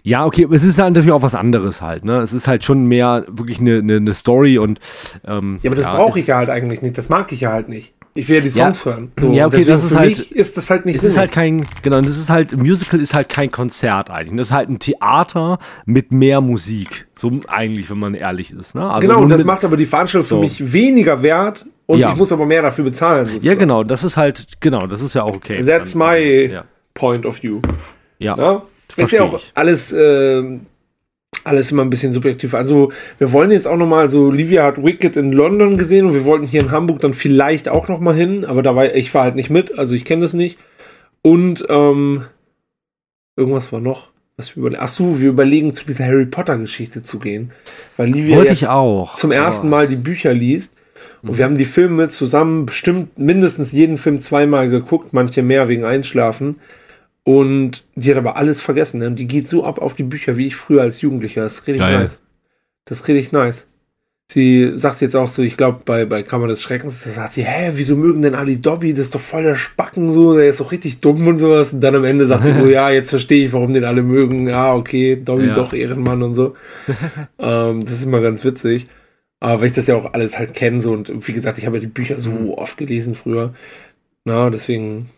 [0.03, 2.19] Ja, okay, es ist halt natürlich auch was anderes halt, ne?
[2.19, 4.79] Es ist halt schon mehr wirklich eine, eine, eine Story und
[5.25, 7.51] ähm, Ja, aber das ja, brauche ich ja halt eigentlich nicht, das mag ich ja
[7.51, 7.93] halt nicht.
[8.17, 9.11] Ich will ja die Songs ja, hören.
[9.19, 10.17] So, ja, okay, das ist halt.
[10.17, 10.95] ist das halt nicht.
[10.95, 14.37] Es ist halt kein, genau, das ist halt, Musical ist halt kein Konzert eigentlich.
[14.37, 17.07] Das ist halt ein Theater mit mehr Musik.
[17.13, 18.73] So eigentlich, wenn man ehrlich ist.
[18.73, 18.89] Ne?
[18.89, 20.35] Also genau, und das macht aber die Veranstaltung so.
[20.37, 22.13] für mich weniger wert und ja.
[22.13, 23.25] ich muss aber mehr dafür bezahlen.
[23.25, 23.45] Sozusagen.
[23.45, 25.61] Ja, genau, das ist halt, genau, das ist ja auch okay.
[25.65, 26.63] That's my ja.
[26.93, 27.59] point of view.
[28.17, 28.35] Ja.
[28.37, 28.63] ja?
[28.95, 29.91] Ist ja auch alles.
[29.91, 30.59] Äh,
[31.45, 32.53] alles immer ein bisschen subjektiv.
[32.53, 36.25] Also wir wollen jetzt auch nochmal, so Livia hat Wicked in London gesehen und wir
[36.25, 39.35] wollten hier in Hamburg dann vielleicht auch nochmal hin, aber da war ich war halt
[39.35, 40.57] nicht mit, also ich kenne das nicht.
[41.21, 42.25] Und ähm,
[43.35, 44.09] irgendwas war noch.
[44.37, 44.81] Was wir überlegen.
[44.81, 47.51] Achso, wir überlegen zu dieser Harry Potter Geschichte zu gehen,
[47.95, 49.15] weil Livia Wollte ich auch.
[49.15, 50.73] zum ersten Mal die Bücher liest.
[51.21, 51.37] Und mhm.
[51.37, 56.57] wir haben die Filme zusammen bestimmt mindestens jeden Film zweimal geguckt, manche mehr wegen Einschlafen.
[57.27, 58.99] Und die hat aber alles vergessen.
[58.99, 59.11] Ne?
[59.11, 61.41] Die geht so ab auf die Bücher wie ich früher als Jugendlicher.
[61.41, 61.99] Das ist richtig Geil.
[61.99, 62.19] nice.
[62.85, 63.65] Das ist richtig nice.
[64.31, 67.43] Sie sagt jetzt auch so, ich glaube, bei, bei Kammer des Schreckens, da sagt sie,
[67.43, 68.93] hä, wieso mögen denn Ali Dobby?
[68.93, 71.73] Das ist doch voll der Spacken so, der ist doch richtig dumm und sowas.
[71.73, 74.47] Und dann am Ende sagt sie, oh ja, jetzt verstehe ich, warum den alle mögen.
[74.47, 75.53] Ja, okay, Dobby ja.
[75.53, 76.55] doch Ehrenmann und so.
[77.39, 78.85] ähm, das ist immer ganz witzig.
[79.39, 81.77] Aber weil ich das ja auch alles halt kenne, so und wie gesagt, ich habe
[81.77, 82.49] ja die Bücher so mhm.
[82.51, 83.53] oft gelesen früher.
[84.25, 85.09] Na, deswegen.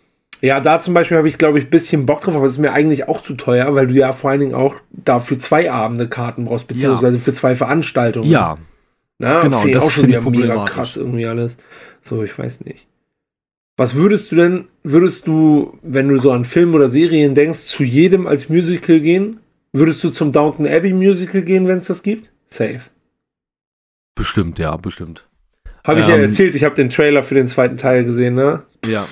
[0.42, 2.58] Ja, da zum Beispiel habe ich, glaube ich, ein bisschen Bock drauf, aber es ist
[2.60, 6.08] mir eigentlich auch zu teuer, weil du ja vor allen Dingen auch dafür zwei Abende
[6.08, 7.22] Karten brauchst, beziehungsweise ja.
[7.22, 8.30] für zwei Veranstaltungen.
[8.30, 8.58] Ja,
[9.20, 11.58] na, genau, das auch schon wieder mega krass irgendwie alles.
[12.02, 12.86] So, ich weiß nicht.
[13.76, 17.84] Was würdest du denn, würdest du, wenn du so an Filme oder Serien denkst, zu
[17.84, 19.40] jedem als Musical gehen?
[19.74, 22.32] Würdest du zum Downton Abbey Musical gehen, wenn es das gibt?
[22.50, 22.82] Safe.
[24.16, 25.28] Bestimmt, ja, bestimmt.
[25.84, 28.64] Habe ich ähm, ja erzählt, ich habe den Trailer für den zweiten Teil gesehen, ne?
[28.86, 29.08] Ja.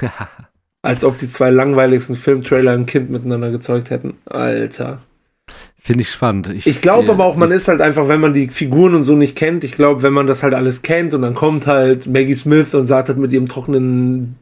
[0.86, 4.14] Als ob die zwei langweiligsten Filmtrailer ein Kind miteinander gezeugt hätten.
[4.24, 5.00] Alter.
[5.76, 6.48] Finde ich spannend.
[6.48, 9.16] Ich, ich glaube aber auch, man ist halt einfach, wenn man die Figuren und so
[9.16, 12.34] nicht kennt, ich glaube, wenn man das halt alles kennt und dann kommt halt Maggie
[12.34, 14.36] Smith und sagt halt mit ihrem trockenen,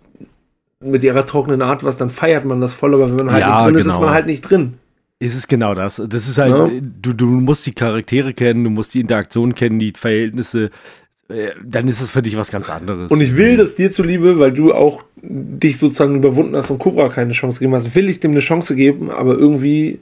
[0.81, 3.49] mit ihrer trockenen Art was, dann feiert man das voll, aber wenn man halt ja,
[3.49, 3.79] nicht drin genau.
[3.79, 4.75] ist, ist man halt nicht drin.
[5.19, 6.03] Ist es genau das.
[6.09, 6.81] Das ist halt, ja.
[7.01, 10.71] du, du musst die Charaktere kennen, du musst die Interaktion kennen, die Verhältnisse,
[11.29, 13.11] dann ist es für dich was ganz anderes.
[13.11, 17.09] Und ich will das dir zuliebe, weil du auch dich sozusagen überwunden hast und Cobra
[17.09, 20.01] keine Chance gegeben hast, will ich dem eine Chance geben, aber irgendwie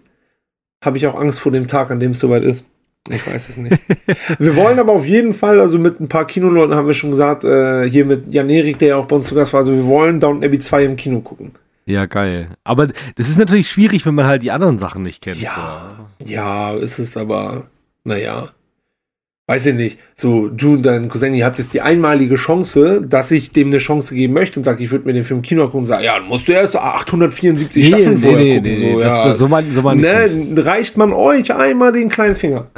[0.83, 2.65] habe ich auch Angst vor dem Tag, an dem es soweit ist.
[3.09, 3.77] Ich weiß es nicht.
[4.39, 7.45] wir wollen aber auf jeden Fall, also mit ein paar Kinoleuten haben wir schon gesagt,
[7.45, 9.87] äh, hier mit Jan Erik, der ja auch bei uns zu Gast war, also wir
[9.87, 11.53] wollen Downton Abbey 2 im Kino gucken.
[11.85, 12.49] Ja, geil.
[12.63, 15.41] Aber das ist natürlich schwierig, wenn man halt die anderen Sachen nicht kennt.
[15.41, 17.67] Ja, ja, ist es aber,
[18.05, 18.51] naja
[19.49, 23.33] weiß ich nicht, so du und dein Cousin, ihr habt jetzt die einmalige Chance, dass
[23.33, 25.81] ich dem eine Chance geben möchte und sage, ich würde mir den Film Kino gucken
[25.81, 28.73] und sage, ja, dann musst du erst 874 nee, Staffeln nee, vorher nee, gucken.
[28.73, 29.25] Nee, so, das, ja.
[29.25, 32.71] das, so mein, so mein ne, reicht man euch einmal den kleinen Finger.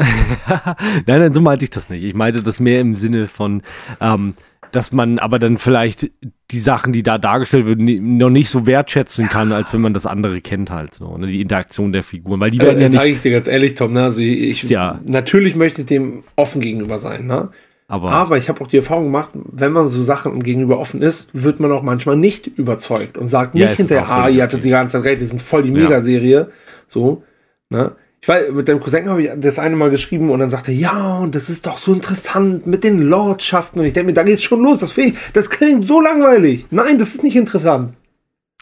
[1.06, 2.02] nein, nein, so meinte ich das nicht.
[2.02, 3.62] Ich meinte das mehr im Sinne von,
[4.00, 4.32] ähm,
[4.74, 6.10] dass man aber dann vielleicht
[6.50, 10.04] die Sachen, die da dargestellt werden, noch nicht so wertschätzen kann, als wenn man das
[10.04, 11.28] andere kennt halt so, ne?
[11.28, 12.98] die Interaktion der Figuren, weil die werden äh, ja nicht.
[12.98, 14.02] Sage ich dir ganz ehrlich, Tom, ne?
[14.02, 15.00] also ich, ja.
[15.04, 17.50] natürlich möchte ich dem offen gegenüber sein, ne?
[17.86, 21.28] Aber, aber ich habe auch die Erfahrung gemacht, wenn man so Sachen gegenüber offen ist,
[21.34, 24.70] wird man auch manchmal nicht überzeugt und sagt nicht ja, hinterher, ah, ihr hattet die
[24.70, 26.48] ganze Zeit recht, die sind voll die Megaserie,
[26.88, 27.22] so,
[27.68, 27.92] ne?
[28.24, 30.78] Ich weiß, mit deinem Cousin habe ich das eine Mal geschrieben und dann sagte er,
[30.78, 33.80] ja, und das ist doch so interessant mit den Lordschaften.
[33.80, 34.78] Und ich denke mir, da geht's schon los.
[34.78, 36.64] Das, ich, das klingt so langweilig.
[36.70, 37.92] Nein, das ist nicht interessant.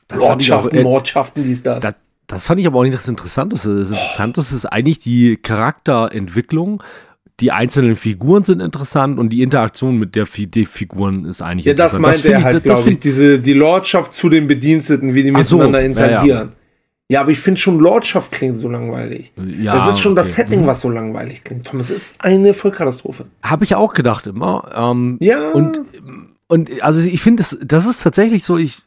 [0.09, 1.79] Das Lordschaften, auch, äh, Mordschaften, dies, das.
[1.79, 1.94] das.
[2.27, 3.79] Das fand ich aber auch nicht das Interessanteste.
[3.79, 6.83] Das Interessanteste ist eigentlich die Charakterentwicklung
[7.40, 11.72] die einzelnen Figuren sind interessant und die Interaktion mit der die Figuren ist eigentlich ja,
[11.72, 12.05] interessant.
[12.05, 13.01] Ja, das meinte das er halt, glaube ich.
[13.01, 16.29] Diese, die Lordschaft zu den Bediensteten, wie die miteinander so, interagieren.
[16.29, 16.53] Ja, ja.
[17.12, 19.35] Ja, aber ich finde schon Lordschaft klingt so langweilig.
[19.37, 20.22] Ja, das ist schon okay.
[20.22, 20.66] das Setting, mhm.
[20.66, 21.66] was so langweilig klingt.
[21.66, 23.27] Thomas, es ist eine Vollkatastrophe.
[23.42, 24.72] Habe ich auch gedacht immer.
[24.75, 25.51] Ähm, ja.
[25.51, 25.83] Und,
[26.48, 28.79] und also ich finde, das, das ist tatsächlich so, ich,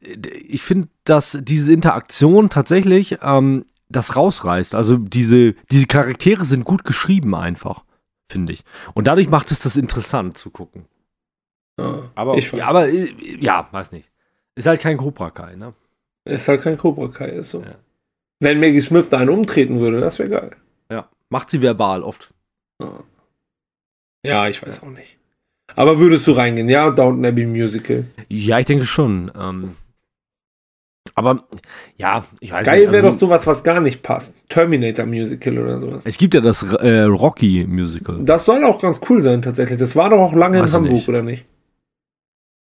[0.47, 4.73] ich finde, dass diese Interaktion tatsächlich ähm, das rausreißt.
[4.73, 7.83] Also diese, diese Charaktere sind gut geschrieben einfach,
[8.27, 8.63] finde ich.
[8.95, 10.85] Und dadurch macht es das interessant zu gucken.
[11.79, 12.59] Ja, aber, ich weiß.
[12.59, 14.09] Ja, aber ja, weiß nicht.
[14.55, 15.75] Ist halt kein Cobra Kai, ne?
[16.23, 17.61] Ist halt kein Cobra Kai, ist so.
[17.61, 17.75] Ja.
[18.39, 20.51] Wenn Maggie Smith da einen umtreten würde, das wäre geil.
[20.91, 22.33] Ja, macht sie verbal oft.
[24.25, 24.47] Ja.
[24.47, 25.17] ich weiß auch nicht.
[25.75, 28.05] Aber würdest du reingehen, ja, Downton Abbey Musical?
[28.29, 29.31] Ja, ich denke schon.
[29.37, 29.75] Ähm,
[31.15, 31.43] aber
[31.97, 34.33] ja, ich weiß Geil wäre also, doch sowas, was gar nicht passt.
[34.49, 36.01] Terminator Musical oder sowas.
[36.03, 38.19] Es gibt ja das äh, Rocky Musical.
[38.23, 39.79] Das soll auch ganz cool sein, tatsächlich.
[39.79, 41.09] Das war doch auch lange weiß in Hamburg, nicht.
[41.09, 41.45] oder nicht?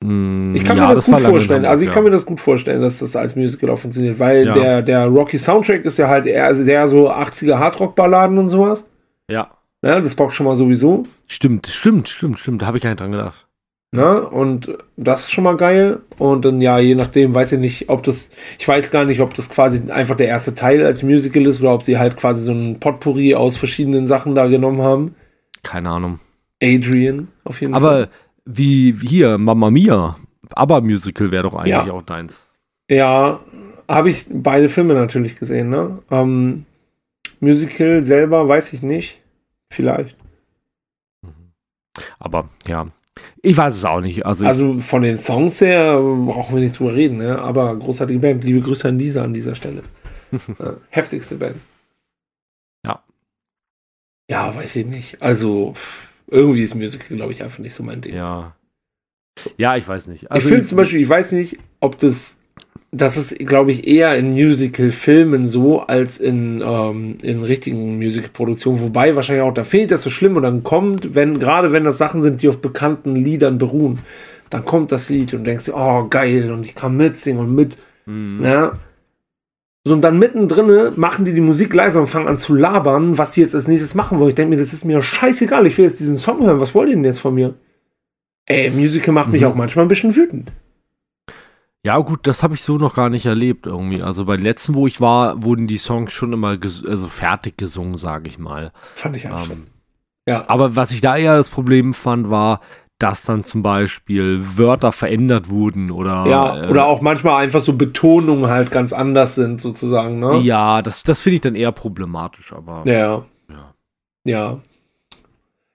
[0.01, 1.65] Mm, ich kann ja, mir das, das gut vorstellen.
[1.65, 1.93] also ich ja.
[1.93, 4.53] kann mir das gut vorstellen, dass das als Musical auch funktioniert, weil ja.
[4.53, 8.86] der, der Rocky Soundtrack ist ja halt eher sehr so 80er Hardrock-Balladen und sowas.
[9.29, 9.49] Ja.
[9.84, 9.99] ja.
[9.99, 11.03] Das braucht schon mal sowieso.
[11.27, 12.62] Stimmt, stimmt, stimmt, stimmt.
[12.62, 13.45] Da habe ich gar nicht dran gedacht.
[13.95, 16.01] Na, und das ist schon mal geil.
[16.17, 18.29] Und dann, ja, je nachdem, weiß ich nicht, ob das,
[18.60, 21.73] ich weiß gar nicht, ob das quasi einfach der erste Teil als Musical ist oder
[21.73, 25.15] ob sie halt quasi so ein Potpourri aus verschiedenen Sachen da genommen haben.
[25.63, 26.19] Keine Ahnung.
[26.62, 28.03] Adrian, auf jeden Aber Fall.
[28.03, 28.12] Aber
[28.45, 30.15] wie hier, Mamma Mia.
[30.51, 31.91] Aber Musical wäre doch eigentlich ja.
[31.91, 32.47] auch deins.
[32.89, 33.39] Ja,
[33.88, 35.99] habe ich beide Filme natürlich gesehen, ne?
[36.12, 36.65] Ähm,
[37.39, 39.19] Musical selber weiß ich nicht.
[39.71, 40.15] Vielleicht.
[42.19, 42.86] Aber ja,
[43.41, 44.25] ich weiß es auch nicht.
[44.25, 47.39] Also, also von den Songs her brauchen wir nicht drüber reden, ne?
[47.39, 48.43] aber großartige Band.
[48.43, 49.84] Liebe Grüße an Lisa an dieser Stelle.
[50.31, 51.58] äh, heftigste Band.
[52.86, 53.03] Ja.
[54.29, 55.21] Ja, weiß ich nicht.
[55.21, 55.73] Also.
[56.27, 58.15] Irgendwie ist Musical, glaube ich, einfach nicht so mein Ding.
[58.15, 58.55] Ja.
[59.57, 60.31] Ja, ich weiß nicht.
[60.31, 62.39] Also ich finde zum Beispiel, ich weiß nicht, ob das
[62.97, 68.79] das ist, glaube ich, eher in Musical-Filmen so als in, ähm, in richtigen Musical-Produktionen.
[68.79, 71.97] Wobei wahrscheinlich auch, da fehlt das so schlimm und dann kommt, wenn, gerade wenn das
[71.97, 73.99] Sachen sind, die auf bekannten Liedern beruhen,
[74.49, 77.77] dann kommt das Lied und denkst dir, oh geil, und ich kann mitsingen und mit.
[78.05, 78.41] Mhm.
[78.41, 78.79] Ja.
[79.87, 83.33] So, und dann mittendrin machen die die Musik leiser und fangen an zu labern, was
[83.33, 84.29] sie jetzt als nächstes machen wollen.
[84.29, 86.89] Ich denke mir, das ist mir scheißegal, ich will jetzt diesen Song hören, was wollt
[86.89, 87.53] ihr denn jetzt von mir?
[88.47, 89.47] Ey, Musical macht mich mhm.
[89.47, 90.51] auch manchmal ein bisschen wütend.
[91.83, 94.01] Ja, gut, das habe ich so noch gar nicht erlebt irgendwie.
[94.01, 98.27] Also bei letzten, wo ich war, wurden die Songs schon immer also fertig gesungen, sage
[98.27, 98.71] ich mal.
[98.95, 99.67] Fand ich auch ähm,
[100.27, 100.45] Ja.
[100.47, 102.59] Aber was ich da eher das Problem fand, war,
[102.99, 106.25] dass dann zum Beispiel Wörter verändert wurden oder.
[106.27, 110.39] Ja, äh, oder auch manchmal einfach so Betonungen halt ganz anders sind, sozusagen, ne?
[110.39, 112.84] Ja, das, das finde ich dann eher problematisch, aber.
[112.86, 113.25] Ja.
[113.49, 113.73] Ja.
[114.23, 114.60] ja.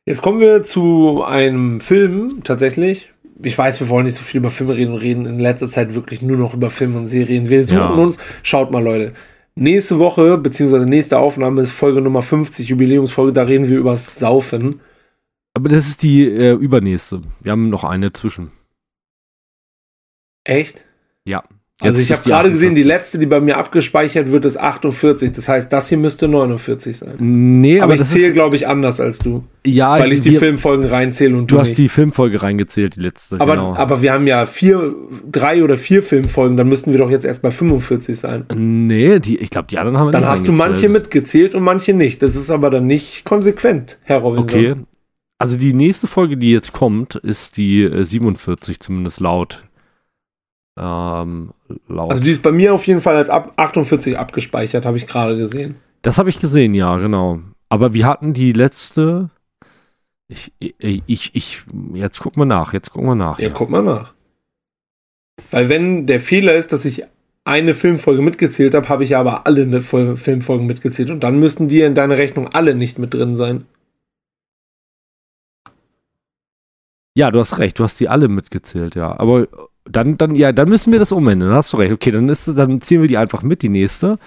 [0.07, 3.13] Jetzt kommen wir zu einem Film tatsächlich.
[3.43, 5.95] Ich weiß, wir wollen nicht so viel über Filme reden und reden in letzter Zeit
[5.95, 7.49] wirklich nur noch über Filme und Serien.
[7.49, 7.89] Wir suchen ja.
[7.89, 9.13] uns, schaut mal, Leute.
[9.55, 14.81] Nächste Woche, beziehungsweise nächste Aufnahme ist Folge Nummer 50, Jubiläumsfolge, da reden wir übers Saufen.
[15.55, 17.23] Aber das ist die äh, übernächste.
[17.41, 18.53] Wir haben noch eine zwischen.
[20.45, 20.85] Echt?
[21.25, 21.43] Ja.
[21.83, 25.33] Also ich habe gerade gesehen, die letzte, die bei mir abgespeichert wird, ist 48.
[25.33, 27.15] Das heißt, das hier müsste 49 sein.
[27.19, 29.45] Nee, aber, aber ich zähle, glaube ich, anders als du.
[29.65, 31.55] Ja, weil ich die wir, Filmfolgen reinzähle und du.
[31.55, 31.79] Du hast nicht.
[31.79, 33.41] die Filmfolge reingezählt, die letzte.
[33.41, 33.75] Aber, genau.
[33.75, 34.95] aber wir haben ja vier,
[35.31, 38.45] drei oder vier Filmfolgen, dann müssten wir doch jetzt erst bei 45 sein.
[38.55, 41.95] Nee, die, ich glaube, die anderen haben wir Dann hast du manche mitgezählt und manche
[41.95, 42.23] nicht.
[42.23, 44.45] Das ist aber dann nicht konsequent, Herr Robinson.
[44.45, 44.75] Okay,
[45.41, 49.65] also die nächste Folge, die jetzt kommt, ist die äh, 47, zumindest laut.
[50.79, 51.53] Ähm,
[51.89, 52.11] laut.
[52.11, 55.39] Also die ist bei mir auf jeden Fall als ab 48 abgespeichert, habe ich gerade
[55.39, 55.77] gesehen.
[56.03, 57.41] Das habe ich gesehen, ja, genau.
[57.71, 59.31] Aber wir hatten die letzte.
[60.29, 61.63] Ich, ich, ich, ich
[61.95, 63.39] jetzt gucken wir nach, jetzt gucken wir nach.
[63.39, 64.13] Ja, ja, guck mal nach.
[65.51, 67.05] Weil wenn der Fehler ist, dass ich
[67.45, 71.95] eine Filmfolge mitgezählt habe, habe ich aber alle Filmfolgen mitgezählt und dann müssten die in
[71.95, 73.65] deiner Rechnung alle nicht mit drin sein.
[77.15, 79.19] Ja, du hast recht, du hast die alle mitgezählt, ja.
[79.19, 79.49] Aber
[79.85, 81.49] dann, dann, ja, dann müssen wir das umändern.
[81.49, 81.93] Dann hast du recht.
[81.93, 84.19] Okay, dann ist dann ziehen wir die einfach mit, die nächste.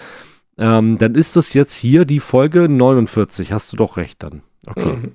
[0.58, 3.52] Ähm, dann ist das jetzt hier die Folge 49.
[3.52, 4.42] Hast du doch recht dann.
[4.66, 4.98] Okay.
[5.02, 5.12] Mhm.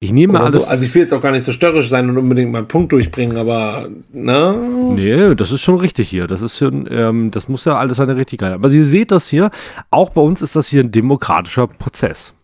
[0.00, 0.64] Ich nehme Oder alles.
[0.64, 0.68] So.
[0.68, 3.38] Also ich will jetzt auch gar nicht so störrisch sein und unbedingt meinen Punkt durchbringen,
[3.38, 4.54] aber ne?
[4.94, 6.26] Nee, das ist schon richtig hier.
[6.26, 8.60] Das ist schon, ähm, das muss ja alles seine Richtigkeit haben.
[8.60, 9.50] Aber Sie seht das hier,
[9.90, 12.34] auch bei uns ist das hier ein demokratischer Prozess.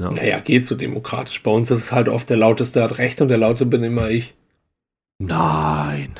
[0.00, 0.10] Ja.
[0.10, 1.42] Naja, geht so demokratisch.
[1.42, 4.10] Bei uns ist es halt oft der Lauteste hat Recht und der Laute bin immer
[4.10, 4.34] ich.
[5.18, 6.10] Nein.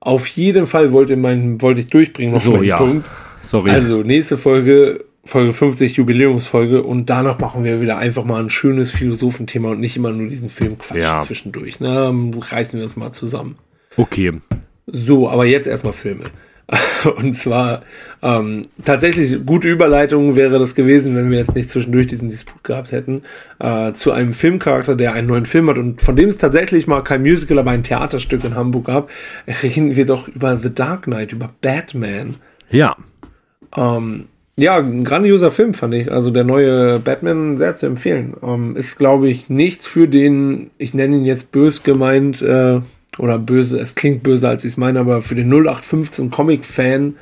[0.00, 2.76] Auf jeden Fall wollte, mein, wollte ich durchbringen noch so, ja.
[2.76, 3.08] Punkt.
[3.40, 3.70] Sorry.
[3.70, 8.90] Also, nächste Folge, Folge 50, Jubiläumsfolge und danach machen wir wieder einfach mal ein schönes
[8.90, 11.20] Philosophenthema und nicht immer nur diesen Filmquatsch ja.
[11.20, 11.78] zwischendurch.
[11.78, 12.32] Ne?
[12.36, 13.56] Reißen wir uns mal zusammen.
[13.96, 14.32] Okay.
[14.86, 16.24] So, aber jetzt erstmal Filme.
[17.16, 17.82] Und zwar
[18.22, 22.92] ähm, tatsächlich gute Überleitung wäre das gewesen, wenn wir jetzt nicht zwischendurch diesen Disput gehabt
[22.92, 23.22] hätten,
[23.58, 27.02] äh, zu einem Filmcharakter, der einen neuen Film hat und von dem es tatsächlich mal
[27.02, 29.10] kein Musical, aber ein Theaterstück in Hamburg gab,
[29.62, 32.36] reden wir doch über The Dark Knight, über Batman.
[32.70, 32.96] Ja.
[33.76, 36.12] Ähm, ja, ein grandioser Film fand ich.
[36.12, 38.34] Also der neue Batman sehr zu empfehlen.
[38.42, 42.80] Ähm, ist, glaube ich, nichts für den, ich nenne ihn jetzt bös gemeint, äh,
[43.18, 47.16] oder böse, es klingt böse, als ich es meine, aber für den 0815 Comic-Fan,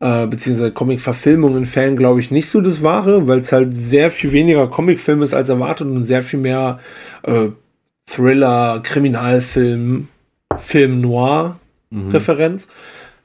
[0.00, 4.66] äh, beziehungsweise Comic-Verfilmungen-Fan, glaube ich, nicht so das Wahre, weil es halt sehr viel weniger
[4.68, 6.80] Comic-Film ist als erwartet und sehr viel mehr
[7.22, 7.48] äh,
[8.06, 10.08] Thriller, Kriminalfilm,
[10.58, 12.66] Film Noir-Referenz.
[12.66, 12.72] Mhm.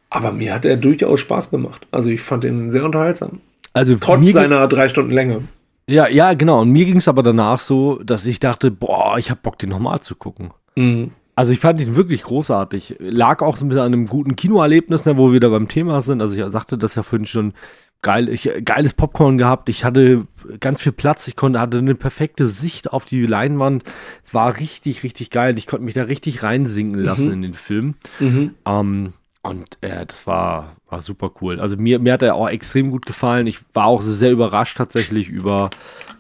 [0.10, 1.88] Aber mir hat er durchaus Spaß gemacht.
[1.92, 3.42] Also ich fand ihn sehr unterhaltsam.
[3.74, 5.42] Also trotz seiner drei Stunden Länge.
[5.90, 6.62] Ja, ja, genau.
[6.62, 9.70] Und mir ging es aber danach so, dass ich dachte, boah, ich habe Bock, den
[9.70, 10.52] nochmal zu gucken.
[10.76, 11.12] Mhm.
[11.36, 12.96] Also ich fand ihn wirklich großartig.
[13.00, 16.02] Lag auch so ein bisschen an einem guten Kinoerlebnis, ne, wo wir da beim Thema
[16.02, 16.22] sind.
[16.22, 17.54] Also ich sagte das ja vorhin schon.
[18.02, 19.68] Geil, ich, geiles Popcorn gehabt.
[19.68, 20.28] Ich hatte
[20.60, 21.28] ganz viel Platz.
[21.28, 23.84] Ich konnte, hatte eine perfekte Sicht auf die Leinwand.
[24.24, 25.58] Es war richtig, richtig geil.
[25.58, 27.34] Ich konnte mich da richtig reinsinken lassen mhm.
[27.34, 27.96] in den Film.
[28.20, 28.54] Mhm.
[28.66, 31.60] Ähm, und äh, das war, war super cool.
[31.60, 33.48] Also mir, mir hat er auch extrem gut gefallen.
[33.48, 35.72] Ich war auch sehr überrascht tatsächlich über,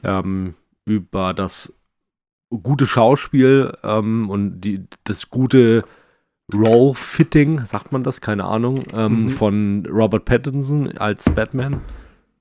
[0.04, 1.75] ähm, über das
[2.62, 5.84] gute Schauspiel ähm, und die, das gute
[6.54, 9.30] Role-Fitting, sagt man das, keine Ahnung, ähm, mhm.
[9.30, 11.82] von Robert Pattinson als Batman.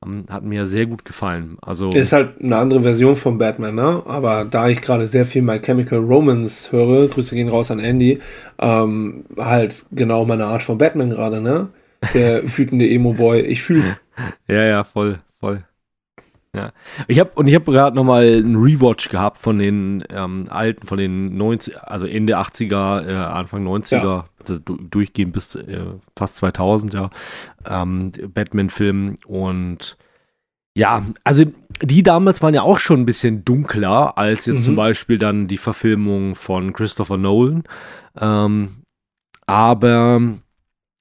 [0.05, 1.57] Ähm, hat mir sehr gut gefallen.
[1.62, 4.03] Also ist halt eine andere Version von Batman, ne?
[4.07, 8.20] Aber da ich gerade sehr viel My Chemical Romance höre, Grüße gehen raus an Andy,
[8.59, 11.68] ähm, halt genau meine Art von Batman gerade, ne?
[12.12, 13.40] Der wütende Emo-Boy.
[13.40, 13.94] Ich fühl's.
[14.46, 15.64] Ja, ja, voll, voll.
[16.54, 16.72] Ja.
[17.08, 20.86] Ich habe und ich habe gerade noch mal einen Rewatch gehabt von den ähm, alten,
[20.86, 24.24] von den 90, also Ende 80er, äh, Anfang 90er, ja.
[24.40, 25.82] also durchgehend bis äh,
[26.16, 27.10] fast 2000 ja,
[27.66, 29.96] ähm, Batman-Film und
[30.76, 31.44] ja, also
[31.82, 34.62] die damals waren ja auch schon ein bisschen dunkler als jetzt mhm.
[34.62, 37.64] zum Beispiel dann die Verfilmung von Christopher Nolan.
[38.20, 38.82] Ähm,
[39.46, 40.20] aber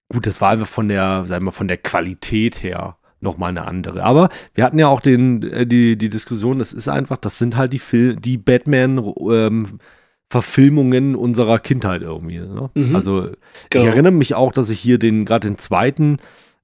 [0.10, 4.04] gut, das war einfach von der, sagen wir, von der Qualität her nochmal eine andere.
[4.04, 7.58] Aber wir hatten ja auch den, äh, die, die Diskussion, das ist einfach, das sind
[7.58, 9.80] halt die, Fil die Batman- ähm,
[10.30, 12.40] Verfilmungen unserer Kindheit irgendwie.
[12.40, 12.72] Ne?
[12.74, 12.96] Mhm.
[12.96, 13.30] Also
[13.70, 13.84] genau.
[13.84, 16.18] ich erinnere mich auch, dass ich hier den gerade den zweiten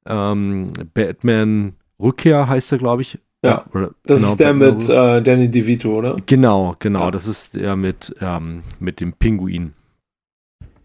[0.07, 3.19] ähm, Batman Rückkehr heißt er, glaube ich.
[3.43, 6.17] Ja, oder, das genau, ist der Batman mit äh, Danny DeVito, oder?
[6.25, 7.05] Genau, genau.
[7.05, 7.11] Ja.
[7.11, 9.73] Das ist der mit, ähm, mit dem Pinguin.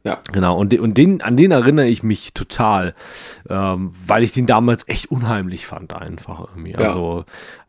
[0.04, 0.20] Ja.
[0.32, 2.94] Genau, und, und den, an den erinnere ich mich total,
[3.48, 6.76] ähm, weil ich den damals echt unheimlich fand, einfach irgendwie.
[6.76, 7.24] Also,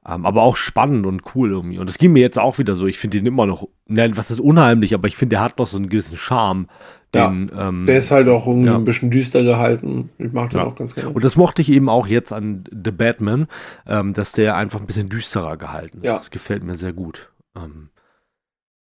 [0.05, 0.15] ja.
[0.15, 1.79] ähm, aber auch spannend und cool irgendwie.
[1.79, 2.87] Und das ging mir jetzt auch wieder so.
[2.87, 5.65] Ich finde den immer noch, ne, was ist unheimlich, aber ich finde, der hat noch
[5.65, 6.67] so einen gewissen Charme.
[7.13, 8.75] Den, ja, ähm, der ist halt auch irgendwie ja.
[8.75, 10.09] ein bisschen düster gehalten.
[10.17, 11.11] Ich mag den auch ganz gerne.
[11.11, 13.47] Und das mochte ich eben auch jetzt an The Batman,
[13.87, 16.13] ähm, dass der einfach ein bisschen düsterer gehalten ist.
[16.13, 17.29] Das gefällt mir sehr gut.
[17.55, 17.91] Ähm,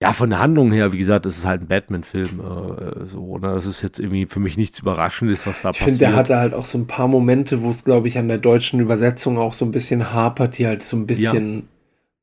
[0.03, 2.41] ja, von der Handlung her, wie gesagt, das ist halt ein Batman-Film.
[2.41, 3.53] Äh, so, ne?
[3.53, 5.91] Das ist jetzt irgendwie für mich nichts Überraschendes, was da ich passiert.
[5.91, 8.29] Ich finde, der hatte halt auch so ein paar Momente, wo es, glaube ich, an
[8.29, 11.63] der deutschen Übersetzung auch so ein bisschen hapert, die halt so ein bisschen, ja.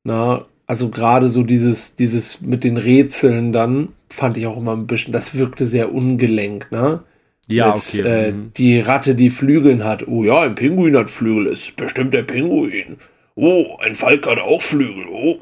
[0.02, 4.88] na, also gerade so dieses, dieses mit den Rätseln dann, fand ich auch immer ein
[4.88, 7.04] bisschen, das wirkte sehr ungelenk, ne?
[7.46, 8.00] Ja, mit, okay.
[8.00, 8.52] Äh, mhm.
[8.56, 10.06] die Ratte, die Flügeln hat.
[10.08, 12.96] Oh ja, ein Pinguin hat Flügel, ist bestimmt der Pinguin.
[13.36, 15.06] Oh, ein Falk hat auch Flügel.
[15.10, 15.38] Oh,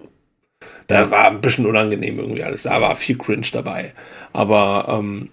[0.87, 2.65] da war ein bisschen unangenehm irgendwie alles.
[2.65, 3.93] Da war viel Cringe dabei.
[4.33, 5.31] Aber ähm,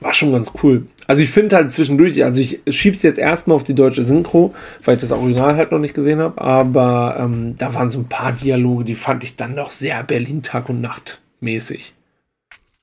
[0.00, 0.86] war schon ganz cool.
[1.06, 4.96] Also ich finde halt zwischendurch, also ich schieb's jetzt erstmal auf die deutsche Synchro, weil
[4.96, 8.32] ich das Original halt noch nicht gesehen habe, aber ähm, da waren so ein paar
[8.32, 11.94] Dialoge, die fand ich dann doch sehr Berlin Tag und Nacht mäßig.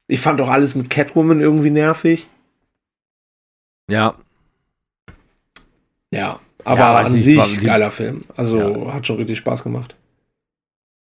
[0.07, 2.27] Ich fand auch alles mit Catwoman irgendwie nervig.
[3.89, 4.15] Ja.
[6.11, 8.25] Ja, aber ja, an nicht, sich geiler Film.
[8.35, 8.93] Also ja.
[8.93, 9.95] hat schon richtig Spaß gemacht.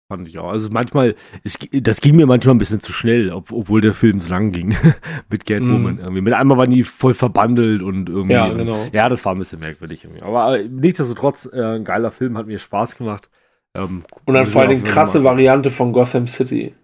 [0.08, 0.50] Fand ich auch.
[0.50, 4.20] Also manchmal, es, das ging mir manchmal ein bisschen zu schnell, ob, obwohl der Film
[4.20, 4.76] so lang ging
[5.30, 5.96] mit Catwoman.
[5.96, 5.98] Mm.
[5.98, 6.20] Irgendwie.
[6.20, 8.34] Mit einmal waren die voll verbandelt und irgendwie.
[8.34, 8.86] Ja, genau.
[8.92, 10.22] Ja, das war ein bisschen merkwürdig irgendwie.
[10.22, 13.30] Aber äh, nichtsdestotrotz, äh, ein geiler Film, hat mir Spaß gemacht.
[13.74, 16.74] Ähm, und dann vor allem krasse Variante von Gotham City.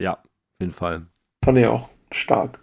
[0.00, 1.02] Ja, auf jeden Fall.
[1.44, 2.58] Fand ich auch stark.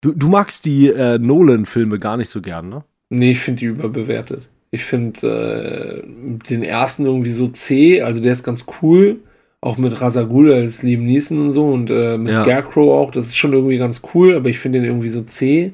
[0.00, 2.84] Du, du magst die äh, Nolan-Filme gar nicht so gern, ne?
[3.08, 4.48] Nee, ich finde die überbewertet.
[4.70, 6.08] Ich finde äh,
[6.48, 9.20] den ersten irgendwie so zäh, also der ist ganz cool.
[9.62, 12.42] Auch mit Rasagul als Liam Neeson und so und äh, mit ja.
[12.42, 13.10] Scarecrow auch.
[13.10, 15.72] Das ist schon irgendwie ganz cool, aber ich finde den irgendwie so zäh.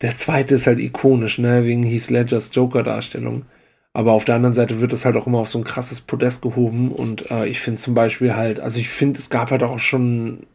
[0.00, 3.44] Der zweite ist halt ikonisch, ne, wegen Heath Ledgers Joker-Darstellung.
[3.92, 6.42] Aber auf der anderen Seite wird das halt auch immer auf so ein krasses Podest
[6.42, 9.78] gehoben und äh, ich finde zum Beispiel halt, also ich finde, es gab halt auch
[9.78, 10.46] schon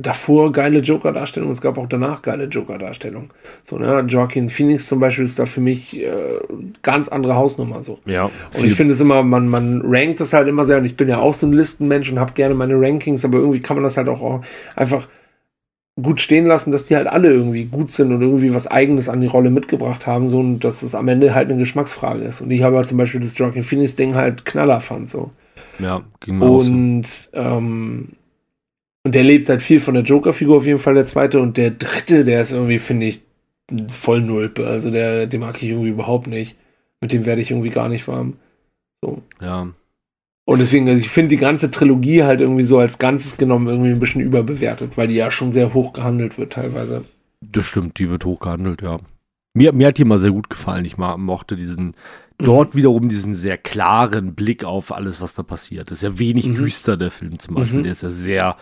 [0.00, 3.30] davor geile Joker-Darstellungen, es gab auch danach geile Joker-Darstellungen.
[3.62, 6.38] So, ne, Joaquin Phoenix zum Beispiel ist da für mich äh,
[6.82, 7.98] ganz andere Hausnummer so.
[8.06, 8.30] Ja.
[8.56, 11.08] Und ich finde es immer, man, man rankt es halt immer sehr und ich bin
[11.08, 13.96] ja auch so ein Listenmensch und habe gerne meine Rankings, aber irgendwie kann man das
[13.96, 14.42] halt auch,
[14.76, 15.08] einfach
[16.02, 19.20] gut stehen lassen, dass die halt alle irgendwie gut sind und irgendwie was Eigenes an
[19.20, 22.40] die Rolle mitgebracht haben, so und dass es am Ende halt eine Geschmacksfrage ist.
[22.40, 25.30] Und ich habe halt zum Beispiel das Joaquin Phoenix-Ding halt Knaller fand, so.
[25.78, 28.08] Ja, ging mir Und ähm,
[29.04, 31.40] und der lebt halt viel von der Joker-Figur auf jeden Fall, der zweite.
[31.40, 33.22] Und der dritte, der ist irgendwie, finde ich,
[33.88, 34.66] voll Nulpe.
[34.66, 36.56] Also der, den mag ich irgendwie überhaupt nicht.
[37.00, 38.34] Mit dem werde ich irgendwie gar nicht warm.
[39.02, 39.22] So.
[39.40, 39.68] Ja.
[40.44, 43.90] Und deswegen, also ich finde die ganze Trilogie halt irgendwie so als Ganzes genommen irgendwie
[43.90, 47.04] ein bisschen überbewertet, weil die ja schon sehr hoch gehandelt wird teilweise.
[47.40, 48.98] Das stimmt, die wird hoch gehandelt, ja.
[49.54, 50.84] Mir, mir hat die immer sehr gut gefallen.
[50.84, 51.94] Ich mochte diesen,
[52.38, 52.78] dort mhm.
[52.78, 55.90] wiederum diesen sehr klaren Blick auf alles, was da passiert.
[55.90, 56.56] Das ist ja wenig mhm.
[56.56, 57.78] düster, der Film zum Beispiel.
[57.78, 57.82] Mhm.
[57.84, 58.56] Der ist ja sehr,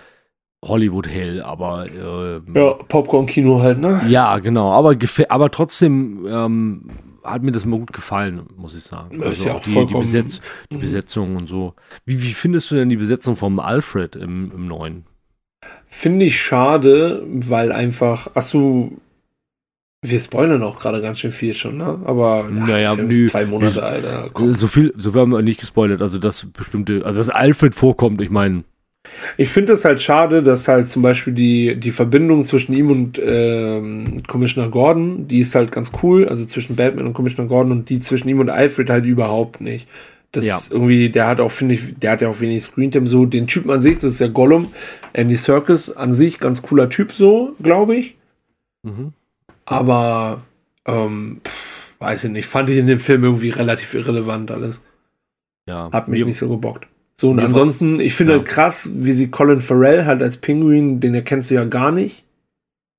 [0.64, 4.00] Hollywood hell, aber äh, ja Popcorn-Kino halt, ne?
[4.08, 4.72] Ja, genau.
[4.72, 4.96] Aber
[5.28, 6.90] aber trotzdem ähm,
[7.22, 9.22] hat mir das mal gut gefallen, muss ich sagen.
[9.22, 10.40] Also ja auch die, die, Besetz
[10.70, 10.80] die mhm.
[10.80, 11.74] Besetzung und so.
[12.04, 15.04] Wie, wie findest du denn die Besetzung vom Alfred im, im neuen?
[15.86, 18.92] Finde ich schade, weil einfach, ach so,
[20.02, 22.00] wir spoilern auch gerade ganz schön viel schon, ne?
[22.04, 24.30] Aber ach, naja, nö, zwei Monate, Alter.
[24.32, 24.52] Komm.
[24.52, 26.02] So viel, so viel haben wir nicht gespoilert.
[26.02, 28.64] Also, dass bestimmte, also dass Alfred vorkommt, ich meine,
[29.36, 33.20] ich finde es halt schade, dass halt zum Beispiel die, die Verbindung zwischen ihm und
[33.24, 37.90] ähm, Commissioner Gordon, die ist halt ganz cool, also zwischen Batman und Commissioner Gordon und
[37.90, 39.88] die zwischen ihm und Alfred halt überhaupt nicht.
[40.32, 40.58] Das ja.
[40.70, 43.24] irgendwie, der hat auch, finde ich, der hat ja auch wenig Screentime so.
[43.24, 44.70] Den Typen an sich, das ist ja Gollum,
[45.14, 48.16] Andy Serkis an sich, ganz cooler Typ so, glaube ich.
[48.82, 49.14] Mhm.
[49.64, 50.42] Aber,
[50.84, 54.82] ähm, pff, weiß ich nicht, fand ich in dem Film irgendwie relativ irrelevant alles.
[55.66, 55.90] Ja.
[55.92, 56.86] Hat mich nicht so gebockt.
[57.20, 58.38] So, und war- ansonsten, ich finde Ja.
[58.38, 62.24] halt krass, wie sie Colin Farrell halt als Pinguin, den erkennst du ja gar nicht.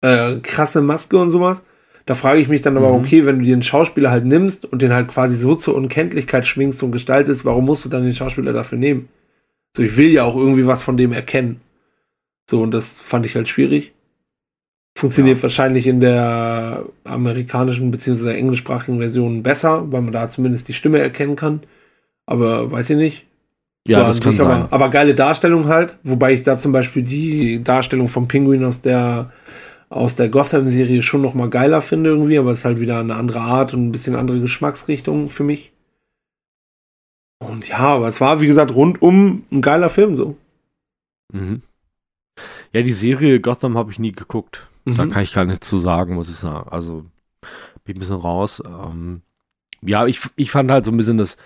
[0.02, 1.64] Äh, krasse Maske und sowas.
[2.06, 2.96] Da frage ich mich dann aber, Mhm.
[3.04, 6.46] okay, wenn du dir einen Schauspieler halt nimmst und den halt quasi so zur Unkenntlichkeit
[6.46, 9.10] schwingst und gestaltest, warum musst du dann den Schauspieler dafür nehmen?
[9.78, 11.62] So, ich will ja auch irgendwie was von dem erkennen.
[12.50, 13.94] So, und das fand ich halt schwierig.
[14.98, 15.44] Funktioniert Ja.
[15.44, 18.34] wahrscheinlich in der amerikanischen bzw.
[18.34, 21.62] englischsprachigen Version besser, weil man da zumindest die Stimme erkennen kann.
[22.26, 23.26] Aber weiß ich nicht.
[23.90, 24.62] Ja, So das an kann sich, sein.
[24.62, 28.82] Aber, aber geile Darstellung halt, wobei ich da zum Beispiel die Darstellung vom Pinguin aus
[28.82, 29.32] der
[29.90, 33.16] aus der Gotham-Serie schon noch mal geiler finde irgendwie, aber es ist halt wieder eine
[33.16, 35.72] andere Art und ein bisschen andere Geschmacksrichtung für mich.
[37.40, 40.36] Und ja, aber es war, wie gesagt, rundum ein geiler Film so.
[41.34, 41.62] Mhm.
[42.72, 44.68] Ja, die Serie Gotham habe ich nie geguckt.
[44.86, 45.10] Da Mhm.
[45.10, 46.70] kann ich gar nichts zu sagen, muss ich sagen.
[46.70, 47.06] Also
[47.86, 48.62] bin ein bisschen raus.
[48.66, 49.22] Ähm,
[49.82, 51.38] ja, ich, ich fand halt so ein bisschen das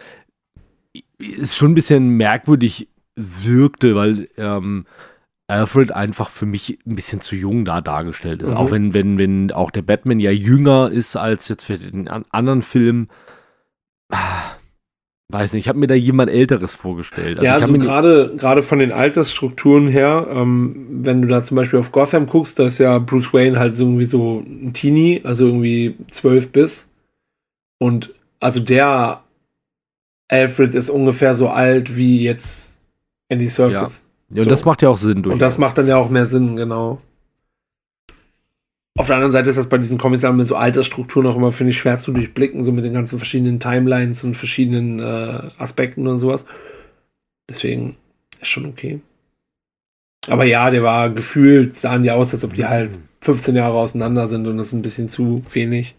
[1.17, 4.85] ist schon ein bisschen merkwürdig wirkte, weil ähm,
[5.47, 8.51] Alfred einfach für mich ein bisschen zu jung da dargestellt ist.
[8.51, 8.57] Mhm.
[8.57, 12.23] Auch wenn, wenn, wenn auch der Batman ja jünger ist als jetzt für den an
[12.31, 13.07] anderen Film.
[14.11, 14.43] Ah,
[15.31, 17.41] weiß nicht, ich habe mir da jemand Älteres vorgestellt.
[17.41, 21.55] ja, also mir nicht- gerade gerade von den Altersstrukturen her, ähm, wenn du da zum
[21.57, 25.21] Beispiel auf Gotham guckst, da ist ja Bruce Wayne halt so irgendwie so ein Teenie,
[25.23, 26.89] also irgendwie 12 bis.
[27.79, 29.22] Und also der
[30.27, 32.79] Alfred ist ungefähr so alt wie jetzt
[33.29, 34.03] Andy Serkis.
[34.29, 34.49] ja, und so.
[34.49, 35.33] das macht ja auch Sinn durch.
[35.33, 37.01] Und das macht dann ja auch mehr Sinn, genau.
[38.95, 41.71] Auf der anderen Seite ist das bei diesen Comics mit so Altersstrukturen auch immer, finde
[41.71, 46.19] ich, schwer zu durchblicken, so mit den ganzen verschiedenen Timelines und verschiedenen äh, Aspekten und
[46.19, 46.45] sowas.
[47.49, 47.97] Deswegen
[48.39, 49.01] ist schon okay.
[50.27, 54.27] Aber ja, der war gefühlt, sahen die aus, als ob die halt 15 Jahre auseinander
[54.27, 55.95] sind und das ist ein bisschen zu wenig.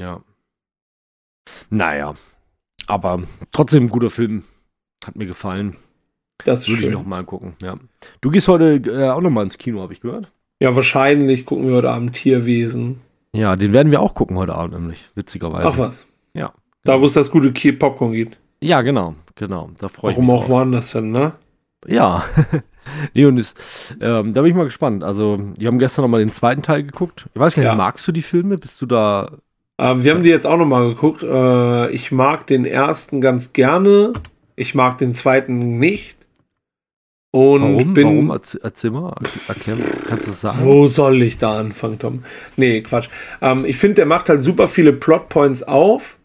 [0.00, 0.22] Ja.
[1.70, 2.14] Naja.
[2.86, 3.22] Aber
[3.52, 4.44] trotzdem ein guter Film.
[5.04, 5.76] Hat mir gefallen.
[6.44, 7.76] Das Würde ich noch mal gucken, ja.
[8.20, 10.30] Du gehst heute äh, auch noch mal ins Kino, habe ich gehört.
[10.62, 13.00] Ja, wahrscheinlich gucken wir heute Abend Tierwesen.
[13.32, 15.68] Ja, den werden wir auch gucken heute Abend nämlich, witzigerweise.
[15.72, 16.06] Ach was.
[16.34, 16.52] Ja.
[16.84, 18.38] Da, wo es das gute Ki- Popcorn gibt.
[18.62, 19.70] Ja, genau, genau.
[19.78, 20.48] Da freue ich Warum mich auch drauf.
[20.50, 21.32] woanders denn, ne?
[21.86, 22.24] Ja.
[23.14, 25.04] nee, und ist, ähm, da bin ich mal gespannt.
[25.04, 27.28] Also, wir haben gestern noch mal den zweiten Teil geguckt.
[27.34, 27.74] Ich weiß gar nicht, Ja.
[27.76, 28.58] magst du die Filme?
[28.58, 29.32] Bist du da
[29.78, 31.22] Ähm, wir haben die jetzt auch nochmal geguckt.
[31.22, 34.12] Äh, ich mag den ersten ganz gerne.
[34.56, 36.16] Ich mag den zweiten nicht.
[37.30, 37.92] Und Warum?
[37.94, 38.04] bin.
[38.06, 38.30] Warum?
[38.30, 39.14] Erz- Erzähl mal.
[39.46, 39.76] Erklär,
[40.08, 40.58] kannst du das sagen?
[40.62, 42.24] Wo soll ich da anfangen, Tom?
[42.56, 43.08] Nee, Quatsch.
[43.42, 46.18] Ähm, ich finde, der macht halt super viele Plotpoints auf,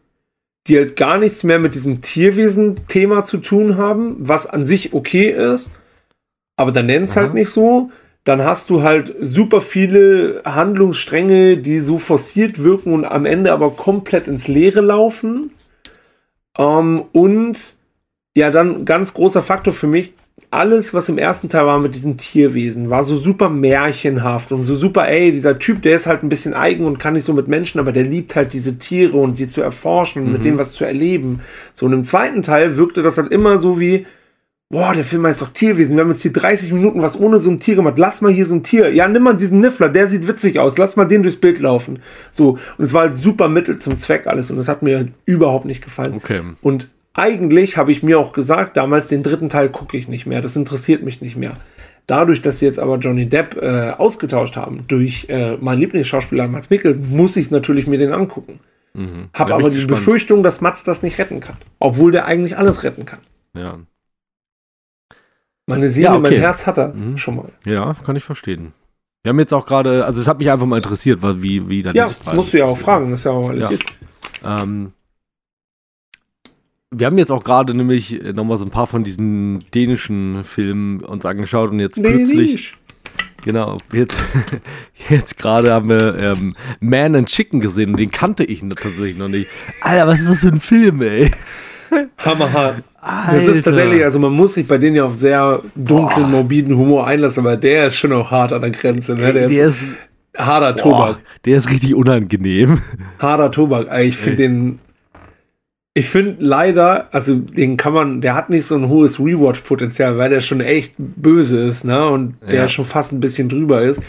[0.68, 5.30] die halt gar nichts mehr mit diesem Tierwesen-Thema zu tun haben, was an sich okay
[5.30, 5.72] ist.
[6.56, 7.92] Aber dann nennt es halt nicht so.
[8.24, 13.72] Dann hast du halt super viele Handlungsstränge, die so forciert wirken und am Ende aber
[13.72, 15.52] komplett ins Leere laufen.
[16.58, 17.76] Ähm, und
[18.36, 20.14] ja, dann ganz großer Faktor für mich,
[20.50, 24.76] alles, was im ersten Teil war mit diesen Tierwesen, war so super märchenhaft und so
[24.76, 27.48] super, ey, dieser Typ, der ist halt ein bisschen eigen und kann nicht so mit
[27.48, 30.72] Menschen, aber der liebt halt diese Tiere und die zu erforschen und mit denen was
[30.72, 31.42] zu erleben.
[31.74, 34.06] So, und im zweiten Teil wirkte das halt immer so wie,
[34.74, 37.52] boah, der Film heißt doch Tierwesen, wir haben jetzt hier 30 Minuten was ohne so
[37.52, 40.08] ein Tier gemacht, lass mal hier so ein Tier, ja, nimm mal diesen Niffler, der
[40.08, 42.00] sieht witzig aus, lass mal den durchs Bild laufen.
[42.32, 45.12] So, und es war halt super Mittel zum Zweck alles und das hat mir halt
[45.26, 46.16] überhaupt nicht gefallen.
[46.16, 46.42] Okay.
[46.62, 50.42] Und eigentlich habe ich mir auch gesagt, damals den dritten Teil gucke ich nicht mehr.
[50.42, 51.52] Das interessiert mich nicht mehr.
[52.08, 56.72] Dadurch, dass sie jetzt aber Johnny Depp äh, ausgetauscht haben durch äh, meinen Lieblingsschauspieler Mats
[56.72, 58.60] Mikkelsen, muss ich natürlich mir den angucken.
[58.96, 59.30] Mhm.
[59.36, 60.00] Habe aber die gespannt.
[60.00, 61.58] Befürchtung, dass Mats das nicht retten kann.
[61.78, 63.20] Obwohl der eigentlich alles retten kann.
[63.56, 63.78] Ja.
[65.66, 66.22] Meine Seele, Ja, okay.
[66.22, 67.18] mein Herz hat er Mhm.
[67.18, 67.50] schon mal.
[67.66, 68.74] ja, kann ich verstehen.
[69.24, 71.92] Wir haben jetzt auch gerade, also es hat mich einfach mal interessiert, wie, wie da
[71.94, 73.10] Ja, musst du ja auch fragen.
[73.12, 73.70] Das ist ja auch alles
[74.44, 74.62] Ja.
[74.64, 74.92] Ähm,
[76.92, 81.26] wir haben jetzt auch gerade nämlich nochmal so ein paar von diesen dänischen Filmen uns
[81.26, 82.76] angeschaut und jetzt kürzlich,
[83.44, 84.22] genau, jetzt,
[85.10, 89.30] jetzt gerade haben wir ähm, Man and Chicken gesehen und den kannte ich tatsächlich noch
[89.30, 89.50] nicht.
[89.82, 91.32] Alter, was ist das für ein Film, ey?
[92.18, 92.84] Hammerhart.
[93.00, 93.36] Alter.
[93.48, 96.28] Das ist tatsächlich, also man muss sich bei denen ja auf sehr dunklen, Boah.
[96.30, 99.16] morbiden Humor einlassen, aber der ist schon auch hart an der Grenze.
[99.16, 99.34] Ne?
[99.34, 99.86] Der, der ist ist,
[100.38, 101.20] harter boah, Tobak.
[101.46, 102.82] der ist richtig unangenehm.
[103.20, 103.88] Harter Tobak.
[103.90, 104.80] Ey, Ich finde den.
[105.96, 110.32] Ich finde leider, also den kann man, der hat nicht so ein hohes Rewatch-Potenzial, weil
[110.32, 112.08] der schon echt böse ist, ne?
[112.08, 112.70] Und der Ja.
[112.70, 114.02] schon fast ein bisschen drüber ist.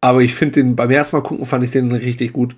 [0.00, 2.54] Aber ich finde den, beim ersten Mal gucken, fand ich den richtig gut.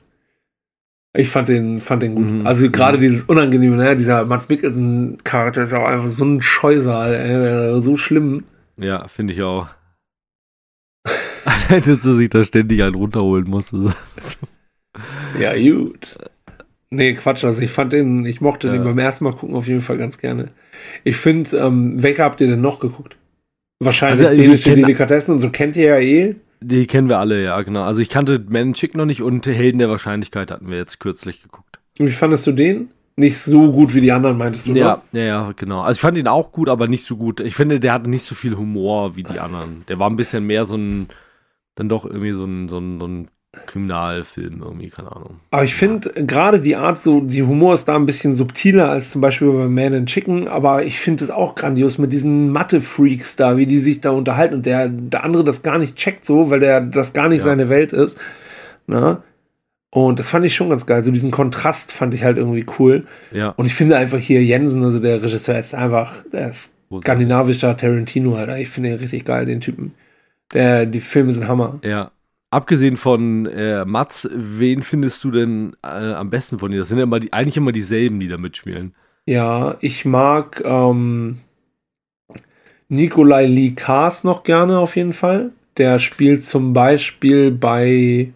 [1.19, 2.31] Ich fand den, fand den gut.
[2.31, 2.47] Mhm.
[2.47, 3.97] Also gerade dieses Unangenehme, ne?
[3.97, 8.45] Dieser Mats Mikkelsen-Charakter ist auch einfach so ein Scheusal, ey, so schlimm.
[8.77, 9.67] Ja, finde ich auch.
[11.45, 13.73] Allein, dass er sich da ständig einen runterholen muss.
[15.41, 16.19] Ja, gut.
[16.91, 18.75] Nee, Quatsch, also ich fand den, ich mochte ja.
[18.75, 20.53] den beim ersten Mal gucken auf jeden Fall ganz gerne.
[21.03, 23.17] Ich finde, ähm, welche habt ihr denn noch geguckt?
[23.81, 26.37] Wahrscheinlich also, dänische Delikatessen und so kennt ihr ja eh.
[26.61, 27.83] Die kennen wir alle, ja, genau.
[27.83, 31.43] Also ich kannte Man Chick noch nicht und Helden der Wahrscheinlichkeit hatten wir jetzt kürzlich
[31.43, 31.79] geguckt.
[31.99, 32.91] Und wie fandest du den?
[33.17, 34.75] Nicht so gut wie die anderen, meintest du?
[34.75, 35.81] Ja, ja, ja, genau.
[35.81, 37.41] Also ich fand ihn auch gut, aber nicht so gut.
[37.41, 39.85] Ich finde, der hatte nicht so viel Humor wie die anderen.
[39.89, 41.09] Der war ein bisschen mehr so ein,
[41.75, 43.27] dann doch irgendwie so ein, so ein, so ein
[43.67, 45.41] Kriminalfilm irgendwie, keine Ahnung.
[45.51, 46.23] Aber ich finde ja.
[46.23, 49.69] gerade die Art, so, die Humor ist da ein bisschen subtiler als zum Beispiel bei
[49.69, 53.79] Man and Chicken, aber ich finde es auch grandios mit diesen Mathe-Freaks da, wie die
[53.79, 57.13] sich da unterhalten und der, der andere das gar nicht checkt so, weil der das
[57.13, 57.45] gar nicht ja.
[57.45, 58.19] seine Welt ist.
[58.87, 59.23] Ne?
[59.91, 61.03] Und das fand ich schon ganz geil.
[61.03, 63.07] So diesen Kontrast fand ich halt irgendwie cool.
[63.33, 63.51] Ja.
[63.51, 68.37] Und ich finde einfach hier Jensen, also der Regisseur, ist einfach, der ist skandinavischer Tarantino,
[68.37, 68.59] Alter.
[68.59, 69.95] Ich finde ihn richtig geil, den Typen.
[70.53, 71.81] Der, die Filme sind Hammer.
[71.85, 72.11] Ja,
[72.51, 76.79] Abgesehen von äh, Mats, wen findest du denn äh, am besten von dir?
[76.79, 78.95] Das sind ja immer die, eigentlich immer dieselben, die da mitspielen.
[79.27, 81.41] Ja, ich mag ähm,
[82.89, 85.51] Nikolai Lee Kaas noch gerne auf jeden Fall.
[85.77, 88.33] Der spielt zum Beispiel bei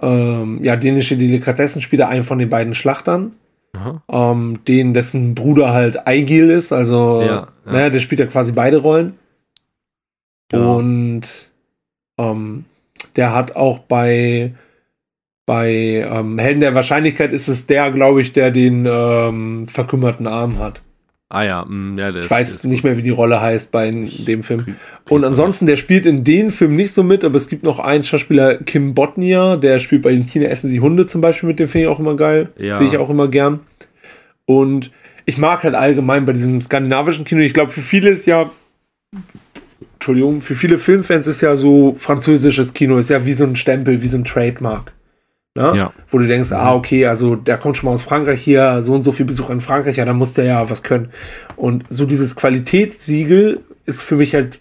[0.00, 3.32] ähm, ja, dänische Delikatessen spielt er einen von den beiden Schlachtern.
[4.08, 7.72] Ähm, den, dessen Bruder halt Eigil ist, also ja, ja.
[7.72, 9.14] Ne, der spielt ja quasi beide Rollen.
[10.52, 10.58] Ja.
[10.58, 11.50] Und
[12.18, 12.66] ähm,
[13.16, 14.54] der hat auch bei,
[15.46, 15.70] bei
[16.08, 20.82] ähm, Helden der Wahrscheinlichkeit ist es der, glaube ich, der den ähm, verkümmerten Arm hat.
[21.28, 23.90] Ah ja, mh, mm, ja der Ich weiß nicht mehr, wie die Rolle heißt bei
[23.90, 24.76] dem Film.
[25.08, 28.04] Und ansonsten, der spielt in den Filmen nicht so mit, aber es gibt noch einen
[28.04, 31.68] Schauspieler, Kim Botnia, der spielt bei den Tina Essen Sie Hunde zum Beispiel mit, dem
[31.68, 32.50] finde ich auch immer geil.
[32.58, 32.74] Ja.
[32.74, 33.60] Sehe ich auch immer gern.
[34.44, 34.90] Und
[35.24, 38.50] ich mag halt allgemein bei diesem skandinavischen Kino, ich glaube, für viele ist ja
[40.02, 44.02] Entschuldigung, für viele Filmfans ist ja so französisches Kino, ist ja wie so ein Stempel,
[44.02, 44.92] wie so ein Trademark.
[45.54, 45.74] Ne?
[45.76, 45.92] Ja.
[46.08, 49.04] Wo du denkst, ah, okay, also der kommt schon mal aus Frankreich hier, so und
[49.04, 51.10] so viel Besuch in Frankreich, ja, dann muss der ja was können.
[51.54, 54.58] Und so dieses Qualitätssiegel ist für mich halt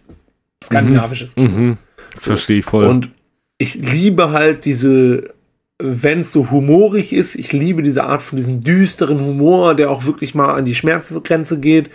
[0.64, 1.42] skandinavisches mhm.
[1.42, 1.58] Kino.
[1.58, 1.78] Mhm.
[2.16, 2.86] Verstehe ich voll.
[2.86, 3.10] Und
[3.58, 5.34] ich liebe halt diese,
[5.80, 10.06] wenn es so humorig ist, ich liebe diese Art von diesem düsteren Humor, der auch
[10.06, 11.90] wirklich mal an die Schmerzgrenze geht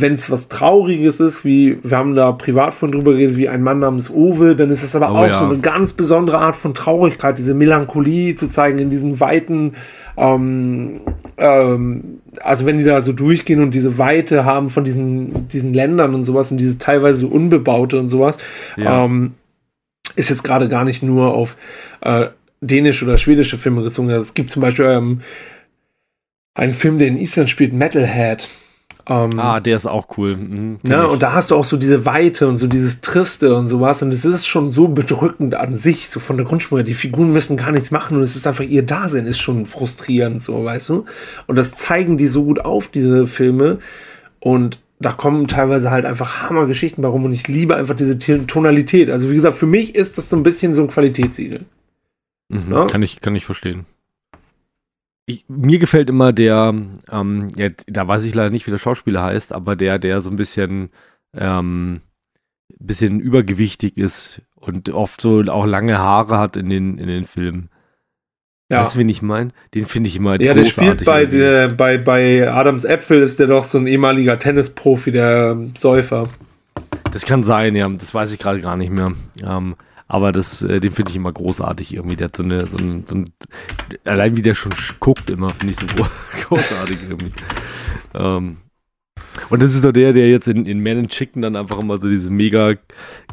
[0.00, 3.62] wenn es was Trauriges ist, wie wir haben da privat von drüber geredet, wie ein
[3.62, 5.38] Mann namens Uwe, dann ist es aber oh, auch ja.
[5.38, 9.72] so eine ganz besondere Art von Traurigkeit, diese Melancholie zu zeigen in diesen weiten,
[10.16, 11.00] ähm,
[11.36, 16.14] ähm, also wenn die da so durchgehen und diese Weite haben von diesen, diesen Ländern
[16.14, 18.38] und sowas und dieses teilweise so unbebaute und sowas,
[18.76, 19.04] ja.
[19.04, 19.34] ähm,
[20.16, 21.56] ist jetzt gerade gar nicht nur auf
[22.00, 22.26] äh,
[22.60, 24.10] dänische oder schwedische Filme gezogen.
[24.10, 25.20] Also es gibt zum Beispiel ähm,
[26.54, 28.48] einen Film, der in Island spielt, Metalhead.
[29.10, 30.36] Ähm, ah, der ist auch cool.
[30.36, 33.68] Mhm, ne, und da hast du auch so diese Weite und so dieses Triste und
[33.68, 34.02] sowas.
[34.02, 36.82] Und es ist schon so bedrückend an sich, so von der Grundspur.
[36.82, 40.42] Die Figuren müssen gar nichts machen und es ist einfach ihr Dasein ist schon frustrierend,
[40.42, 41.06] so, weißt du?
[41.46, 43.78] Und das zeigen die so gut auf, diese Filme.
[44.40, 49.10] Und da kommen teilweise halt einfach Hammergeschichten warum und ich liebe einfach diese Tonalität.
[49.10, 51.64] Also wie gesagt, für mich ist das so ein bisschen so ein Qualitätssiegel.
[52.48, 52.86] Mhm, ja?
[52.86, 53.86] Kann ich, kann ich verstehen
[55.28, 56.74] ich, mir gefällt immer der,
[57.10, 60.30] ähm, ja, da weiß ich leider nicht, wie der Schauspieler heißt, aber der, der so
[60.30, 60.88] ein bisschen,
[61.36, 62.00] ähm,
[62.78, 67.68] bisschen übergewichtig ist und oft so auch lange Haare hat in den, in den Filmen.
[68.70, 68.80] Ja.
[68.80, 69.50] Das, wen ich meine?
[69.74, 73.48] Den finde ich immer Ja, der spielt bei, der, bei, bei Adams Äpfel, ist der
[73.48, 76.28] doch so ein ehemaliger Tennisprofi, der Säufer.
[77.12, 77.88] Das kann sein, ja.
[77.88, 79.12] Das weiß ich gerade gar nicht mehr.
[79.42, 79.76] Ähm,
[80.08, 82.16] aber das, äh, den finde ich immer großartig irgendwie.
[82.16, 83.30] Der hat so eine, so ein, so ein
[84.04, 85.86] allein wie der schon guckt immer, finde ich so
[86.48, 87.32] großartig irgendwie.
[88.14, 88.56] Ähm,
[89.50, 92.00] und das ist doch der, der jetzt in, in Man and Chicken dann einfach immer
[92.00, 92.74] so diese mega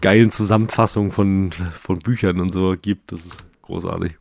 [0.02, 3.14] geilen Zusammenfassungen von, von Büchern und so gibt.
[3.14, 4.18] Das ist großartig.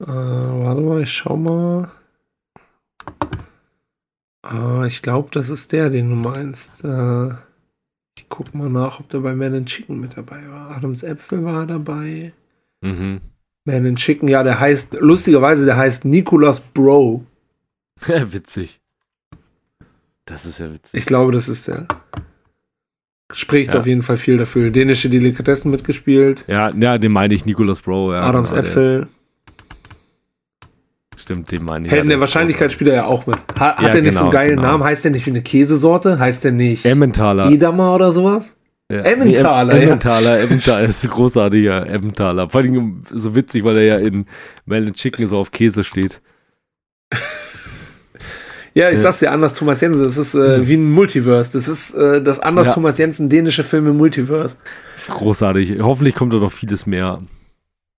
[0.00, 1.90] Äh, warte mal, ich schau mal.
[4.48, 6.84] Äh, ich glaube, das ist der, den du meinst.
[6.84, 7.32] Äh
[8.16, 10.76] ich guck mal nach, ob der bei Man and Chicken mit dabei war.
[10.76, 12.32] Adams Äpfel war dabei.
[12.80, 13.20] Mhm.
[13.64, 17.24] Man and Chicken, ja, der heißt, lustigerweise, der heißt Nicolas Bro.
[18.06, 18.80] Ja, witzig.
[20.26, 20.98] Das ist ja witzig.
[20.98, 21.86] Ich glaube, das ist der.
[23.32, 23.80] Spricht ja.
[23.80, 24.70] auf jeden Fall viel dafür.
[24.70, 26.44] Dänische Delikatessen mitgespielt.
[26.48, 28.12] Ja, ja, den meine ich, Nicolas Bro.
[28.12, 29.08] Ja, Adams genau, Äpfel.
[31.22, 31.92] Stimmt, den meine ich.
[31.92, 33.36] Helden der Wahrscheinlichkeit spielt er ja auch mit.
[33.56, 34.72] Hat, ja, er nicht genau, so einen geilen genau.
[34.72, 34.82] Namen?
[34.82, 36.18] Heißt der nicht wie eine Käsesorte?
[36.18, 37.48] Heißt der nicht Emmentaler.
[37.48, 38.56] Edamer oder sowas?
[38.90, 39.02] Ja.
[39.02, 40.44] Emmentaler, nee, Emmentaler, ja.
[40.46, 42.50] Emmentaler ist ein großartiger Emmentaler.
[42.50, 44.26] Vor allem so witzig, weil er ja in
[44.66, 46.20] Melon Chicken so auf Käse steht.
[48.74, 49.00] ja, ich ja.
[49.00, 51.52] sag's dir, Anders Thomas Jensen, das ist äh, wie ein Multiverse.
[51.52, 52.74] Das ist äh, das Anders ja.
[52.74, 54.56] Thomas Jensen dänische Film im Multiverse.
[55.06, 55.80] Großartig.
[55.82, 57.20] Hoffentlich kommt da noch vieles mehr.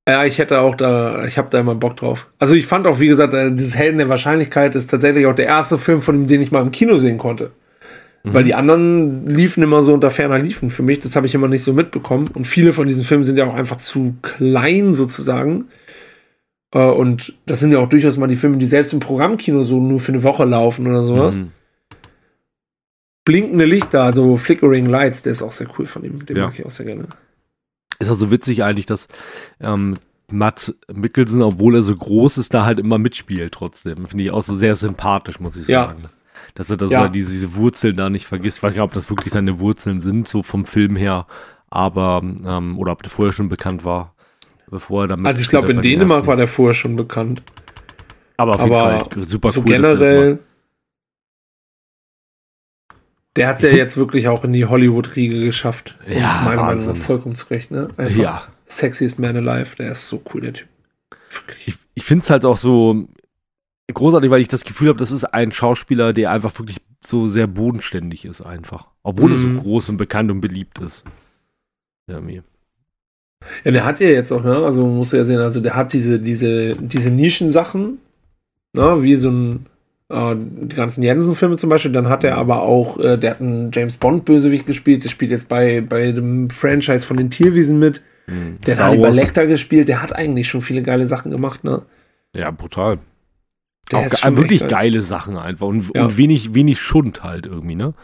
[0.09, 2.26] Ja, ich hätte auch da, ich habe da immer Bock drauf.
[2.38, 5.46] Also ich fand auch, wie gesagt, äh, dieses Helden der Wahrscheinlichkeit ist tatsächlich auch der
[5.46, 7.52] erste Film von ihm, den ich mal im Kino sehen konnte.
[8.22, 8.34] Mhm.
[8.34, 11.00] Weil die anderen liefen immer so unter ferner Liefen für mich.
[11.00, 12.28] Das habe ich immer nicht so mitbekommen.
[12.34, 15.68] Und viele von diesen Filmen sind ja auch einfach zu klein sozusagen.
[16.74, 19.80] Äh, und das sind ja auch durchaus mal die Filme, die selbst im Programmkino so
[19.80, 21.36] nur für eine Woche laufen oder sowas.
[21.36, 21.50] Mhm.
[23.24, 26.26] Blinkende Lichter, also Flickering Lights, der ist auch sehr cool von ihm.
[26.26, 26.44] Den ja.
[26.44, 27.07] mag ich auch sehr gerne.
[27.99, 29.09] Ist auch so witzig eigentlich, dass
[29.61, 29.97] ähm,
[30.30, 34.07] Matt Mickelson, obwohl er so groß ist, da halt immer mitspielt trotzdem.
[34.07, 35.86] Finde ich auch so sehr sympathisch, muss ich ja.
[35.86, 36.05] sagen.
[36.55, 37.03] Dass er, dass ja.
[37.03, 38.59] er diese, diese Wurzeln da nicht vergisst.
[38.59, 41.26] Ich weiß nicht, ob das wirklich seine Wurzeln sind, so vom Film her.
[41.68, 44.14] Aber, ähm, oder ob der vorher schon bekannt war.
[44.70, 47.42] Bevor er damit Also ich glaube, in Dänemark war der vorher schon bekannt.
[48.36, 49.66] Aber auf jeden Aber Fall super so cool.
[49.66, 50.38] Generell
[53.37, 55.97] der hat es ja jetzt wirklich auch in die Hollywood-Riege geschafft.
[56.09, 57.89] Ja, meiner Meinung nach vollkommen zurecht, ne?
[57.97, 58.43] Einfach ja.
[58.66, 60.68] Sexiest Man Alive, der ist so cool, der Typ.
[61.30, 61.68] Wirklich.
[61.68, 63.09] Ich, ich finde es halt auch so
[63.93, 67.47] großartig, weil ich das Gefühl habe, das ist ein Schauspieler, der einfach wirklich so sehr
[67.47, 68.89] bodenständig ist, einfach.
[69.03, 69.35] Obwohl mhm.
[69.35, 71.05] er so groß und bekannt und beliebt ist.
[72.09, 72.45] Ja, mir.
[73.64, 74.57] Ja, der hat ja jetzt auch, ne?
[74.57, 77.99] Also man muss ja sehen, also der hat diese, diese, diese Nischensachen,
[78.74, 79.03] ne?
[79.03, 79.66] Wie so ein
[80.15, 81.93] äh, die ganzen Jensen-Filme zum Beispiel.
[81.93, 85.05] Dann hat er aber auch, äh, der hat einen James Bond-Bösewicht gespielt.
[85.05, 88.03] Der spielt jetzt bei, bei dem Franchise von den Tierwiesen mit.
[88.27, 88.59] Mhm.
[88.67, 89.89] Der Star hat Hannibal Lecter gespielt.
[89.89, 91.83] Der hat eigentlich schon viele geile Sachen gemacht, ne?
[92.37, 92.99] Ja, brutal.
[93.91, 94.71] Der auch wirklich geil.
[94.71, 96.05] geile Sachen einfach und, ja.
[96.05, 97.95] und wenig, wenig Schund halt irgendwie, ne?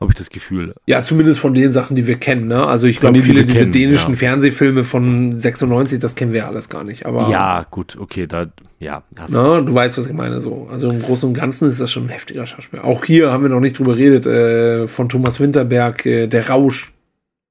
[0.00, 0.74] Habe ich das Gefühl.
[0.86, 2.46] Ja, zumindest von den Sachen, die wir kennen.
[2.46, 2.64] Ne?
[2.64, 4.16] Also ich glaube, viele die diese kennen, dänischen ja.
[4.16, 7.04] Fernsehfilme von 96, das kennen wir alles gar nicht.
[7.04, 8.46] Aber ja, gut, okay, da
[8.78, 9.02] ja.
[9.28, 10.40] Na, du weißt, was ich meine.
[10.40, 12.84] So, also im Großen und Ganzen ist das schon ein heftiger Schauspieler.
[12.84, 16.92] Auch hier haben wir noch nicht drüber geredet äh, von Thomas Winterberg, äh, der Rausch.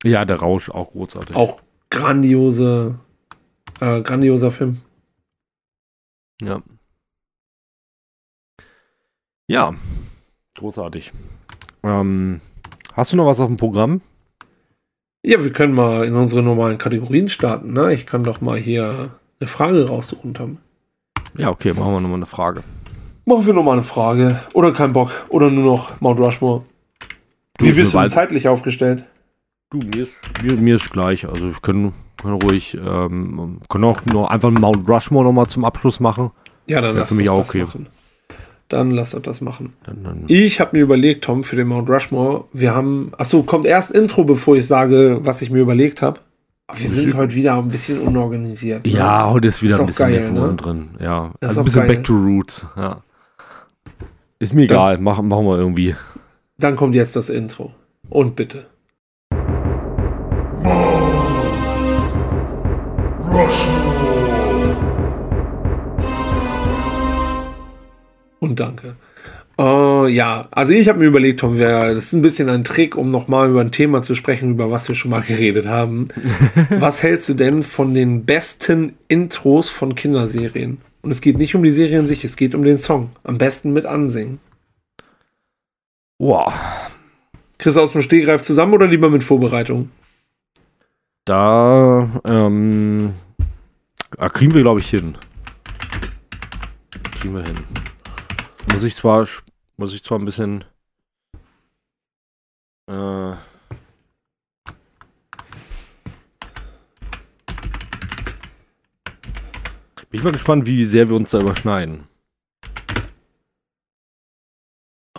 [0.05, 1.35] Ja, der Rausch auch großartig.
[1.35, 2.99] Auch grandiose,
[3.81, 4.77] äh, grandioser Film.
[6.41, 6.61] Ja.
[9.47, 9.73] Ja,
[10.55, 11.11] großartig.
[11.87, 12.41] Ähm,
[12.93, 14.01] hast du noch was auf dem Programm?
[15.23, 17.73] Ja, wir können mal in unsere normalen Kategorien starten.
[17.73, 17.93] Ne?
[17.93, 20.57] Ich kann doch mal hier eine Frage raussuchen, Tom.
[21.37, 22.63] Ja, okay, machen wir nochmal eine Frage.
[23.25, 24.39] Machen wir nochmal eine Frage.
[24.53, 25.11] Oder kein Bock.
[25.29, 26.63] Oder nur noch Mount Rushmore.
[27.57, 29.03] Du, Wie bist du zeitlich aufgestellt?
[29.69, 31.27] Du, mir ist, mir, mir ist gleich.
[31.27, 35.99] Also wir können, können ruhig, ähm, können auch noch einfach Mount Rushmore nochmal zum Abschluss
[35.99, 36.31] machen.
[36.67, 37.63] Ja, dann ja, für mich auch okay.
[37.63, 37.87] Machen.
[38.69, 39.73] Dann lass uns das machen.
[39.85, 40.25] Dann, dann.
[40.27, 44.25] Ich habe mir überlegt, Tom, für den Mount Rushmore, wir haben, achso, kommt erst Intro,
[44.25, 46.19] bevor ich sage, was ich mir überlegt habe.
[46.75, 48.85] Wir sind heute wieder ein bisschen unorganisiert.
[48.85, 48.91] Ne?
[48.91, 50.53] Ja, heute ist wieder ist ein bisschen geil, ne?
[50.57, 50.89] drin.
[50.99, 51.95] Ja, also ein bisschen geil.
[51.95, 52.67] back to roots.
[52.75, 53.01] Ja.
[54.39, 55.95] Ist mir egal, dann, machen, machen wir irgendwie.
[56.57, 57.73] Dann kommt jetzt das Intro.
[58.09, 58.65] Und bitte.
[68.39, 68.95] Und danke.
[69.59, 72.95] Uh, ja, also ich habe mir überlegt, Tom, wär, das ist ein bisschen ein Trick,
[72.95, 76.09] um nochmal über ein Thema zu sprechen, über was wir schon mal geredet haben.
[76.69, 80.77] was hältst du denn von den besten Intros von Kinderserien?
[81.01, 83.09] Und es geht nicht um die Serie an sich, es geht um den Song.
[83.23, 84.39] Am besten mit ansingen.
[86.19, 86.53] Wow.
[87.57, 89.89] Chris aus dem Stehgreif zusammen oder lieber mit Vorbereitung?
[91.25, 93.13] Da ähm,
[94.33, 95.15] kriegen wir, glaube ich, hin.
[97.19, 97.55] Kriegen wir hin.
[98.71, 99.27] Muss ich zwar
[99.77, 100.65] muss ich zwar ein bisschen.
[102.87, 103.35] Äh,
[110.09, 112.07] bin ich mal gespannt, wie sehr wir uns da überschneiden.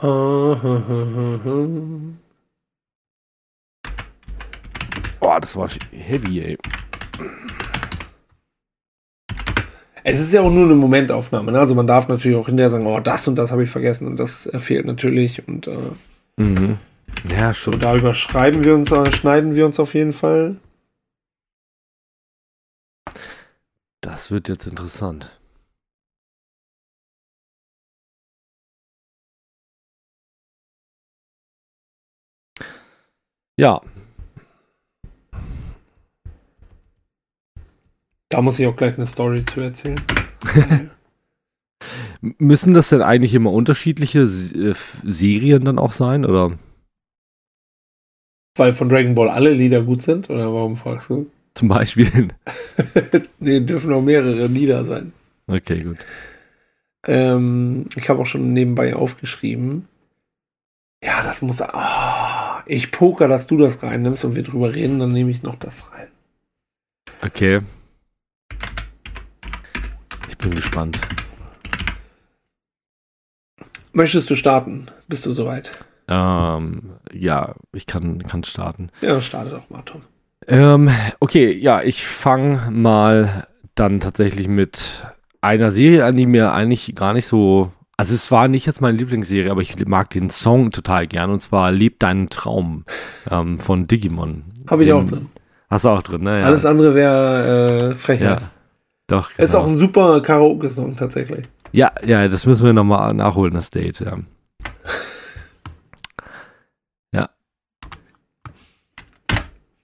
[5.21, 6.59] Oh, das war heavy, ey.
[10.11, 11.53] Es ist ja auch nur eine Momentaufnahme.
[11.53, 11.61] Ne?
[11.61, 14.17] Also man darf natürlich auch hinterher sagen, oh, das und das habe ich vergessen und
[14.17, 15.47] das fehlt natürlich.
[15.47, 15.77] Und äh,
[16.37, 16.79] mhm.
[17.31, 17.75] ja, schon.
[17.75, 20.57] So, darüber schreiben wir uns, äh, schneiden wir uns auf jeden Fall.
[24.01, 25.31] Das wird jetzt interessant.
[33.59, 33.83] Ja,
[38.29, 40.01] Da muss ich auch gleich eine Story zu erzählen.
[42.21, 44.75] Müssen das denn eigentlich immer unterschiedliche äh,
[45.05, 46.53] Serien dann auch sein, oder?
[48.57, 51.31] Weil von Dragon Ball alle Lieder gut sind, oder warum fragst du?
[51.55, 52.29] Zum Beispiel.
[53.39, 55.13] nee, dürfen auch mehrere Lieder sein.
[55.47, 55.99] Okay, gut.
[57.07, 59.89] Ähm, ich habe auch schon nebenbei aufgeschrieben.
[61.03, 61.61] Ja, das muss.
[61.61, 65.57] Oh, ich poker, dass du das reinnimmst und wir drüber reden, dann nehme ich noch
[65.57, 66.09] das rein.
[67.23, 67.61] Okay.
[70.49, 70.99] Bin gespannt.
[73.93, 74.87] Möchtest du starten?
[75.09, 75.71] Bist du soweit?
[76.09, 78.91] Ähm, ja, ich kann, kann starten.
[79.01, 80.03] Ja, starte doch mal, Tom.
[80.47, 80.91] Ähm,
[81.21, 85.03] okay, ja, ich fange mal dann tatsächlich mit
[85.41, 87.73] einer Serie an, die mir eigentlich gar nicht so.
[87.97, 91.41] Also es war nicht jetzt meine Lieblingsserie, aber ich mag den Song total gern und
[91.41, 92.85] zwar Lebt deinen Traum
[93.31, 94.45] ähm, von Digimon.
[94.69, 95.29] Habe ich auch drin.
[95.69, 96.41] Hast du auch drin, ne?
[96.41, 96.47] Ja.
[96.47, 98.25] Alles andere wäre äh, frecher.
[98.25, 98.39] Ja,
[99.09, 99.31] doch.
[99.31, 99.45] Genau.
[99.45, 101.47] Ist auch ein super Karaoke-Song tatsächlich.
[101.73, 104.19] Ja, ja, das müssen wir nochmal nachholen, das Date, ja.
[107.13, 107.31] ja.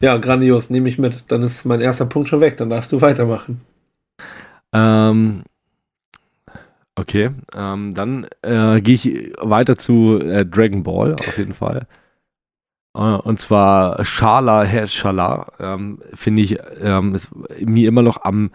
[0.01, 1.25] Ja, grandios, nehme ich mit.
[1.29, 3.61] Dann ist mein erster Punkt schon weg, dann darfst du weitermachen.
[4.73, 5.43] Ähm,
[6.97, 11.87] okay, ähm, dann äh, gehe ich weiter zu äh, Dragon Ball, auf jeden Fall.
[12.95, 18.51] Äh, und zwar Shala Herr Shala, ähm, finde ich, ähm, ist mir immer noch am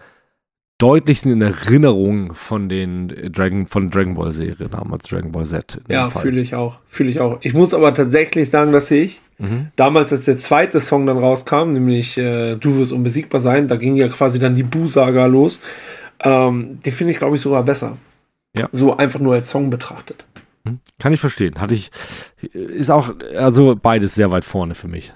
[0.80, 5.80] deutlichsten in Erinnerung von den Dragon, von Dragon Ball Serie damals, Dragon Ball Z.
[5.88, 7.38] Ja, fühle ich auch, fühle ich auch.
[7.42, 9.68] Ich muss aber tatsächlich sagen, dass ich mhm.
[9.76, 13.94] damals, als der zweite Song dann rauskam, nämlich äh, Du wirst unbesiegbar sein, da ging
[13.96, 15.60] ja quasi dann die Bu-Saga los.
[16.22, 17.98] Ähm, den finde ich, glaube ich, sogar besser.
[18.56, 18.68] Ja.
[18.72, 20.24] So einfach nur als Song betrachtet.
[20.64, 20.80] Mhm.
[20.98, 21.60] Kann ich verstehen.
[21.60, 21.90] Hatte ich,
[22.52, 25.12] ist auch, also beides sehr weit vorne für mich.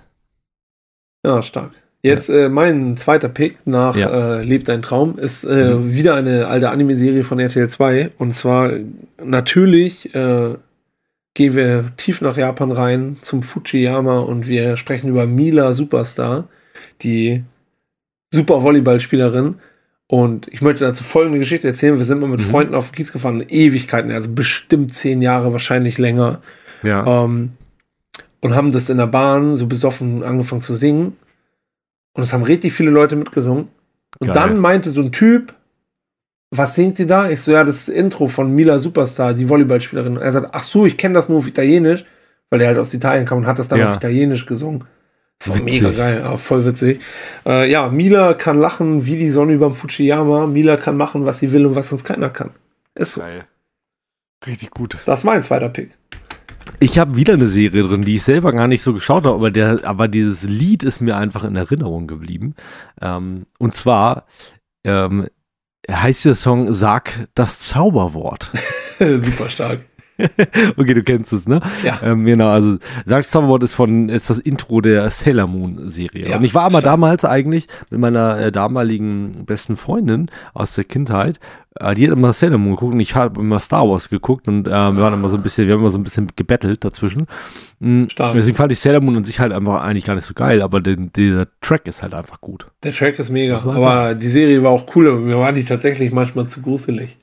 [1.24, 1.72] Ja, stark.
[2.04, 2.34] Jetzt ja.
[2.34, 4.40] äh, mein zweiter Pick nach ja.
[4.40, 5.94] äh, Lebt ein Traum ist äh, mhm.
[5.94, 8.10] wieder eine alte Anime-Serie von RTL 2.
[8.18, 8.72] Und zwar
[9.24, 10.50] natürlich äh,
[11.32, 16.46] gehen wir tief nach Japan rein zum Fujiyama und wir sprechen über Mila Superstar,
[17.00, 17.42] die
[18.30, 19.54] Super Volleyballspielerin.
[20.06, 21.96] Und ich möchte dazu folgende Geschichte erzählen.
[21.96, 22.50] Wir sind mal mit mhm.
[22.50, 26.42] Freunden auf den Kiez gefahren, Ewigkeiten, also bestimmt zehn Jahre, wahrscheinlich länger.
[26.82, 27.24] Ja.
[27.24, 27.52] Ähm,
[28.42, 31.16] und haben das in der Bahn so besoffen angefangen zu singen.
[32.14, 33.68] Und es haben richtig viele Leute mitgesungen.
[34.18, 34.34] Und Geil.
[34.34, 35.54] dann meinte so ein Typ,
[36.50, 37.28] was singt ihr da?
[37.28, 40.16] Ich so, ja, das Intro von Mila Superstar, die Volleyballspielerin.
[40.16, 42.04] Und er sagt, ach so, ich kenne das nur auf Italienisch,
[42.50, 43.90] weil er halt aus Italien kam und hat das dann ja.
[43.90, 44.84] auf Italienisch gesungen.
[45.38, 45.82] Das war witzig.
[45.82, 47.00] mega geil, ja, voll witzig.
[47.44, 50.46] Äh, ja, Mila kann lachen wie die Sonne überm Fujiyama.
[50.46, 52.50] Mila kann machen, was sie will und was sonst keiner kann.
[52.94, 53.20] Ist so.
[53.20, 53.44] Geil.
[54.46, 54.96] Richtig gut.
[55.06, 55.90] Das ist mein zweiter Pick.
[56.80, 59.88] Ich habe wieder eine Serie drin, die ich selber gar nicht so geschaut habe, aber,
[59.88, 62.54] aber dieses Lied ist mir einfach in Erinnerung geblieben.
[63.00, 64.26] Ähm, und zwar
[64.84, 65.28] ähm,
[65.90, 68.50] heißt der Song Sag das Zauberwort.
[68.98, 69.80] Super stark.
[70.76, 71.60] okay, du kennst es, ne?
[71.82, 71.98] Ja.
[72.02, 76.28] Ähm, genau, also Sag's Zauberwort ist von, ist das Intro der Sailor Moon Serie.
[76.28, 76.84] Ja, und ich war aber stark.
[76.84, 81.40] damals eigentlich mit meiner äh, damaligen besten Freundin aus der Kindheit,
[81.80, 84.68] äh, die hat immer Sailor Moon geguckt und ich habe immer Star Wars geguckt und
[84.68, 87.26] äh, wir waren immer so ein bisschen, wir haben immer so ein bisschen gebettelt dazwischen.
[87.80, 88.08] Mhm.
[88.08, 88.34] Stark.
[88.34, 90.80] Deswegen fand ich Sailor Moon an sich halt einfach eigentlich gar nicht so geil, aber
[90.80, 92.66] den, dieser Track ist halt einfach gut.
[92.84, 96.12] Der Track ist mega, aber die Serie war auch cool, aber mir war die tatsächlich
[96.12, 97.16] manchmal zu gruselig.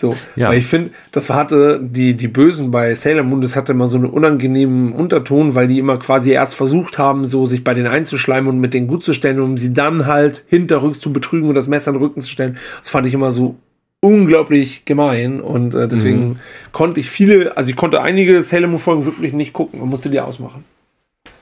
[0.00, 0.48] So, ja.
[0.48, 3.96] weil ich finde, das hatte die, die Bösen bei Sailor Moon, das hatte immer so
[3.96, 8.48] einen unangenehmen Unterton, weil die immer quasi erst versucht haben, so sich bei denen einzuschleimen
[8.48, 11.66] und mit denen gut zu stellen, um sie dann halt hinterrücks zu betrügen und das
[11.66, 12.58] Messer in den Rücken zu stellen.
[12.78, 13.56] Das fand ich immer so
[14.00, 16.36] unglaublich gemein und äh, deswegen mhm.
[16.70, 20.10] konnte ich viele, also ich konnte einige Sailor Moon Folgen wirklich nicht gucken und musste
[20.10, 20.62] die ausmachen.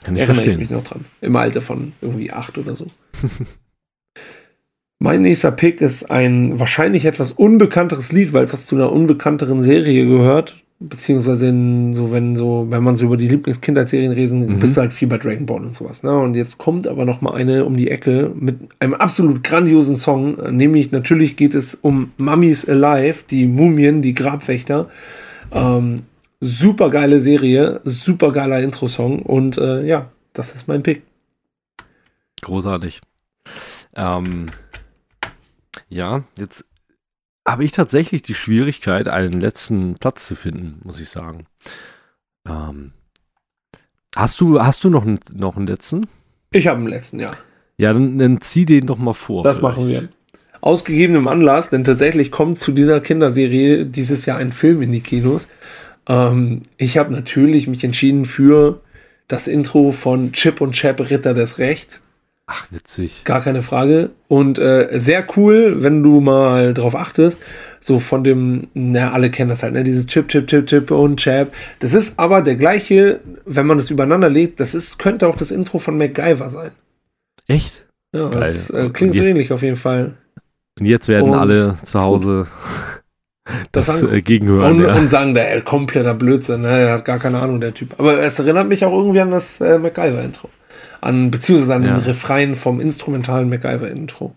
[0.02, 0.52] Kann ich Erinnere verstehen.
[0.62, 1.04] ich mich noch dran.
[1.20, 2.86] Im Alter von irgendwie acht oder so.
[4.98, 9.60] Mein nächster Pick ist ein wahrscheinlich etwas unbekannteres Lied, weil es auch zu einer unbekannteren
[9.60, 10.56] Serie gehört.
[10.78, 14.58] Beziehungsweise in, so, wenn so, wenn man so über die Lieblingskindheitsserien reden, mhm.
[14.58, 16.02] bist du halt viel bei Dragon Ball und sowas.
[16.02, 16.18] Ne?
[16.18, 20.36] Und jetzt kommt aber noch mal eine um die Ecke mit einem absolut grandiosen Song.
[20.54, 24.90] Nämlich natürlich geht es um Mummies Alive, die Mumien, die Grabwächter.
[25.50, 26.02] Ähm,
[26.40, 31.02] super geile Serie, super geiler Intro-Song und äh, ja, das ist mein Pick.
[32.42, 33.00] Großartig.
[33.94, 34.46] Ähm,
[35.88, 36.64] ja, jetzt
[37.46, 41.46] habe ich tatsächlich die Schwierigkeit, einen letzten Platz zu finden, muss ich sagen.
[42.48, 42.92] Ähm,
[44.16, 46.08] hast du, hast du noch, einen, noch einen letzten?
[46.50, 47.30] Ich habe einen letzten, ja.
[47.78, 49.42] Ja, dann, dann zieh den doch mal vor.
[49.42, 49.76] Das vielleicht.
[49.76, 50.08] machen wir.
[50.60, 55.02] Aus gegebenem Anlass, denn tatsächlich kommt zu dieser Kinderserie dieses Jahr ein Film in die
[55.02, 55.48] Kinos.
[56.08, 58.80] Ähm, ich habe natürlich mich entschieden für
[59.28, 62.05] das Intro von Chip und Chap Ritter des Rechts.
[62.48, 63.24] Ach, witzig.
[63.24, 64.10] Gar keine Frage.
[64.28, 67.40] Und äh, sehr cool, wenn du mal drauf achtest,
[67.80, 69.82] so von dem, na, alle kennen das halt, ne?
[69.82, 71.52] Dieses Chip, Chip, Chip, Chip und Chap.
[71.80, 75.50] Das ist aber der gleiche, wenn man es übereinander legt, das ist, könnte auch das
[75.50, 76.70] Intro von MacGyver sein.
[77.48, 77.84] Echt?
[78.14, 78.40] Ja, Geil.
[78.40, 80.14] das äh, klingt so ähnlich auf jeden Fall.
[80.78, 82.46] Und jetzt werden und alle zu Hause
[83.72, 84.76] das, das äh, gegenhören.
[84.76, 84.94] Und, ja.
[84.94, 86.68] und sagen, der kompletter Blödsinn, ne?
[86.68, 87.98] er hat gar keine Ahnung, der Typ.
[87.98, 90.48] Aber es erinnert mich auch irgendwie an das äh, MacGyver-Intro
[91.06, 91.94] an, beziehungsweise an ja.
[91.94, 94.34] den Refrain vom instrumentalen MacGyver-Intro.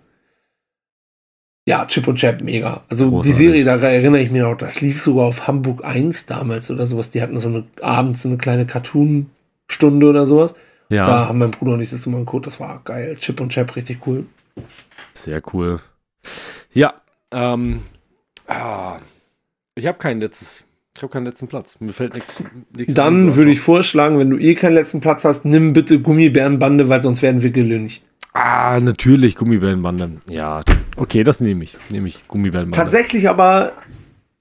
[1.66, 2.82] Ja, Chip und Chap, mega.
[2.90, 3.32] Also Großartig.
[3.32, 6.88] die Serie, da erinnere ich mich noch, das lief sogar auf Hamburg 1 damals oder
[6.88, 7.12] sowas.
[7.12, 10.56] Die hatten so eine abends eine kleine Cartoon-Stunde oder sowas.
[10.90, 11.06] Ja.
[11.06, 12.48] Da haben mein Bruder und ich das immer geguckt.
[12.48, 13.18] Das war geil.
[13.20, 14.26] Chip und Chap, richtig cool.
[15.14, 15.80] Sehr cool.
[16.74, 16.96] Ja,
[17.32, 17.82] ähm,
[18.48, 18.98] ah,
[19.76, 20.66] ich habe kein letztes
[21.00, 21.78] ich habe keinen letzten Platz.
[21.80, 22.44] Mir fällt nichts.
[22.94, 27.00] Dann würde ich vorschlagen, wenn du eh keinen letzten Platz hast, nimm bitte Gummibärenbande, weil
[27.00, 28.04] sonst werden wir gelüncht.
[28.34, 30.18] Ah, natürlich Gummibärenbande.
[30.28, 30.62] Ja,
[30.98, 31.78] okay, das nehme ich.
[31.88, 32.76] Nehme ich Gummibärenbande.
[32.76, 33.72] Tatsächlich aber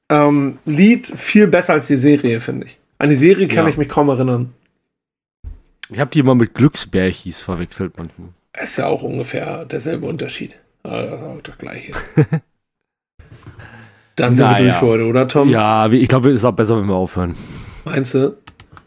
[0.08, 2.80] ähm, Lied viel besser als die Serie, finde ich.
[2.98, 3.68] An die Serie kann ja.
[3.68, 4.52] ich mich kaum erinnern.
[5.90, 8.30] Ich habe die immer mit Glücksbärchis verwechselt manchmal.
[8.60, 10.56] Ist ja auch ungefähr derselbe Unterschied.
[10.82, 11.92] Also das gleiche.
[14.18, 14.78] Dann sind Na, wir durch ja.
[14.80, 15.48] für heute, oder Tom?
[15.48, 17.36] Ja, ich glaube, es ist auch besser, wenn wir aufhören.
[17.84, 18.36] Meinst du?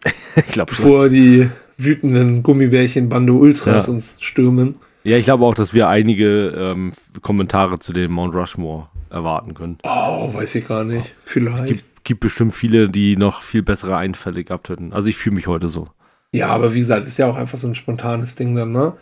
[0.35, 0.85] ich glaube schon.
[0.85, 3.93] Bevor die wütenden Gummibärchen Bande Ultras ja.
[3.93, 4.75] uns stürmen.
[5.03, 9.77] Ja, ich glaube auch, dass wir einige ähm, Kommentare zu dem Mount Rushmore erwarten können.
[9.83, 11.05] Oh, weiß ich gar nicht.
[11.23, 11.65] Vielleicht.
[11.65, 14.91] Gibt, gibt bestimmt viele, die noch viel bessere Einfälle gehabt hätten.
[14.91, 15.87] Also ich fühle mich heute so.
[16.33, 18.93] Ja, aber wie gesagt, ist ja auch einfach so ein spontanes Ding dann, ne?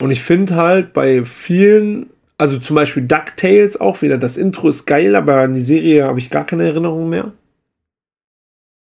[0.00, 4.18] Und ich finde halt bei vielen also zum Beispiel DuckTales auch wieder.
[4.18, 7.32] Das Intro ist geil, aber an die Serie habe ich gar keine Erinnerung mehr.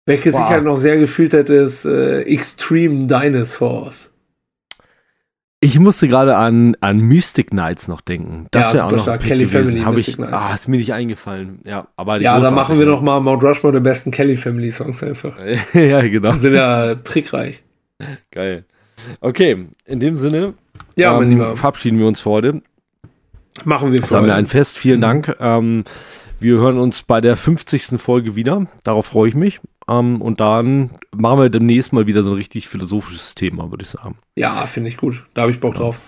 [0.07, 0.41] Welche wow.
[0.41, 4.13] sich halt noch sehr gefühlt hat, ist äh, Extreme Dinosaurs.
[5.63, 8.47] Ich musste gerade an, an Mystic Knights noch denken.
[8.51, 9.23] Das ja, ja auch noch stark.
[9.23, 9.67] Kelly gewesen.
[9.67, 9.81] Family.
[9.83, 10.33] Hab ich, Knights.
[10.33, 11.61] Ah, ist mir nicht eingefallen.
[11.67, 15.03] Ja, aber ja da machen wir noch mal Mount Rushmore der besten Kelly Family Songs
[15.03, 15.35] einfach.
[15.75, 16.33] ja, genau.
[16.33, 17.63] Sind ja trickreich.
[18.31, 18.65] Geil.
[19.21, 20.55] Okay, in dem Sinne
[20.97, 22.63] ja, ähm, verabschieden wir uns für heute.
[23.65, 24.79] Machen wir Sagen wir ein Fest.
[24.79, 25.03] Vielen mhm.
[25.03, 25.37] Dank.
[25.41, 25.85] Ähm,
[26.39, 28.01] wir hören uns bei der 50.
[28.01, 28.67] Folge wieder.
[28.85, 29.61] Darauf freue ich mich.
[29.89, 33.91] Ähm, und dann machen wir demnächst mal wieder so ein richtig philosophisches Thema, würde ich
[33.91, 34.17] sagen.
[34.37, 35.25] Ja, finde ich gut.
[35.35, 35.85] Da habe ich Bock genau.
[35.87, 36.01] drauf.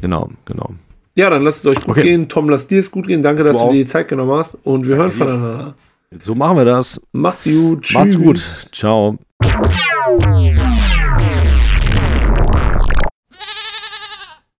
[0.00, 0.70] Genau, genau.
[1.14, 2.02] Ja, dann lasst es euch gut okay.
[2.02, 2.28] gehen.
[2.28, 3.22] Tom, lass dir es gut gehen.
[3.22, 4.56] Danke, dass du, du dir die Zeit genommen hast.
[4.64, 5.74] Und wir Danke hören voneinander.
[6.18, 7.00] So machen wir das.
[7.12, 7.82] Macht's gut.
[7.82, 7.94] Tschüss.
[7.94, 8.68] Macht's gut.
[8.72, 9.18] Ciao.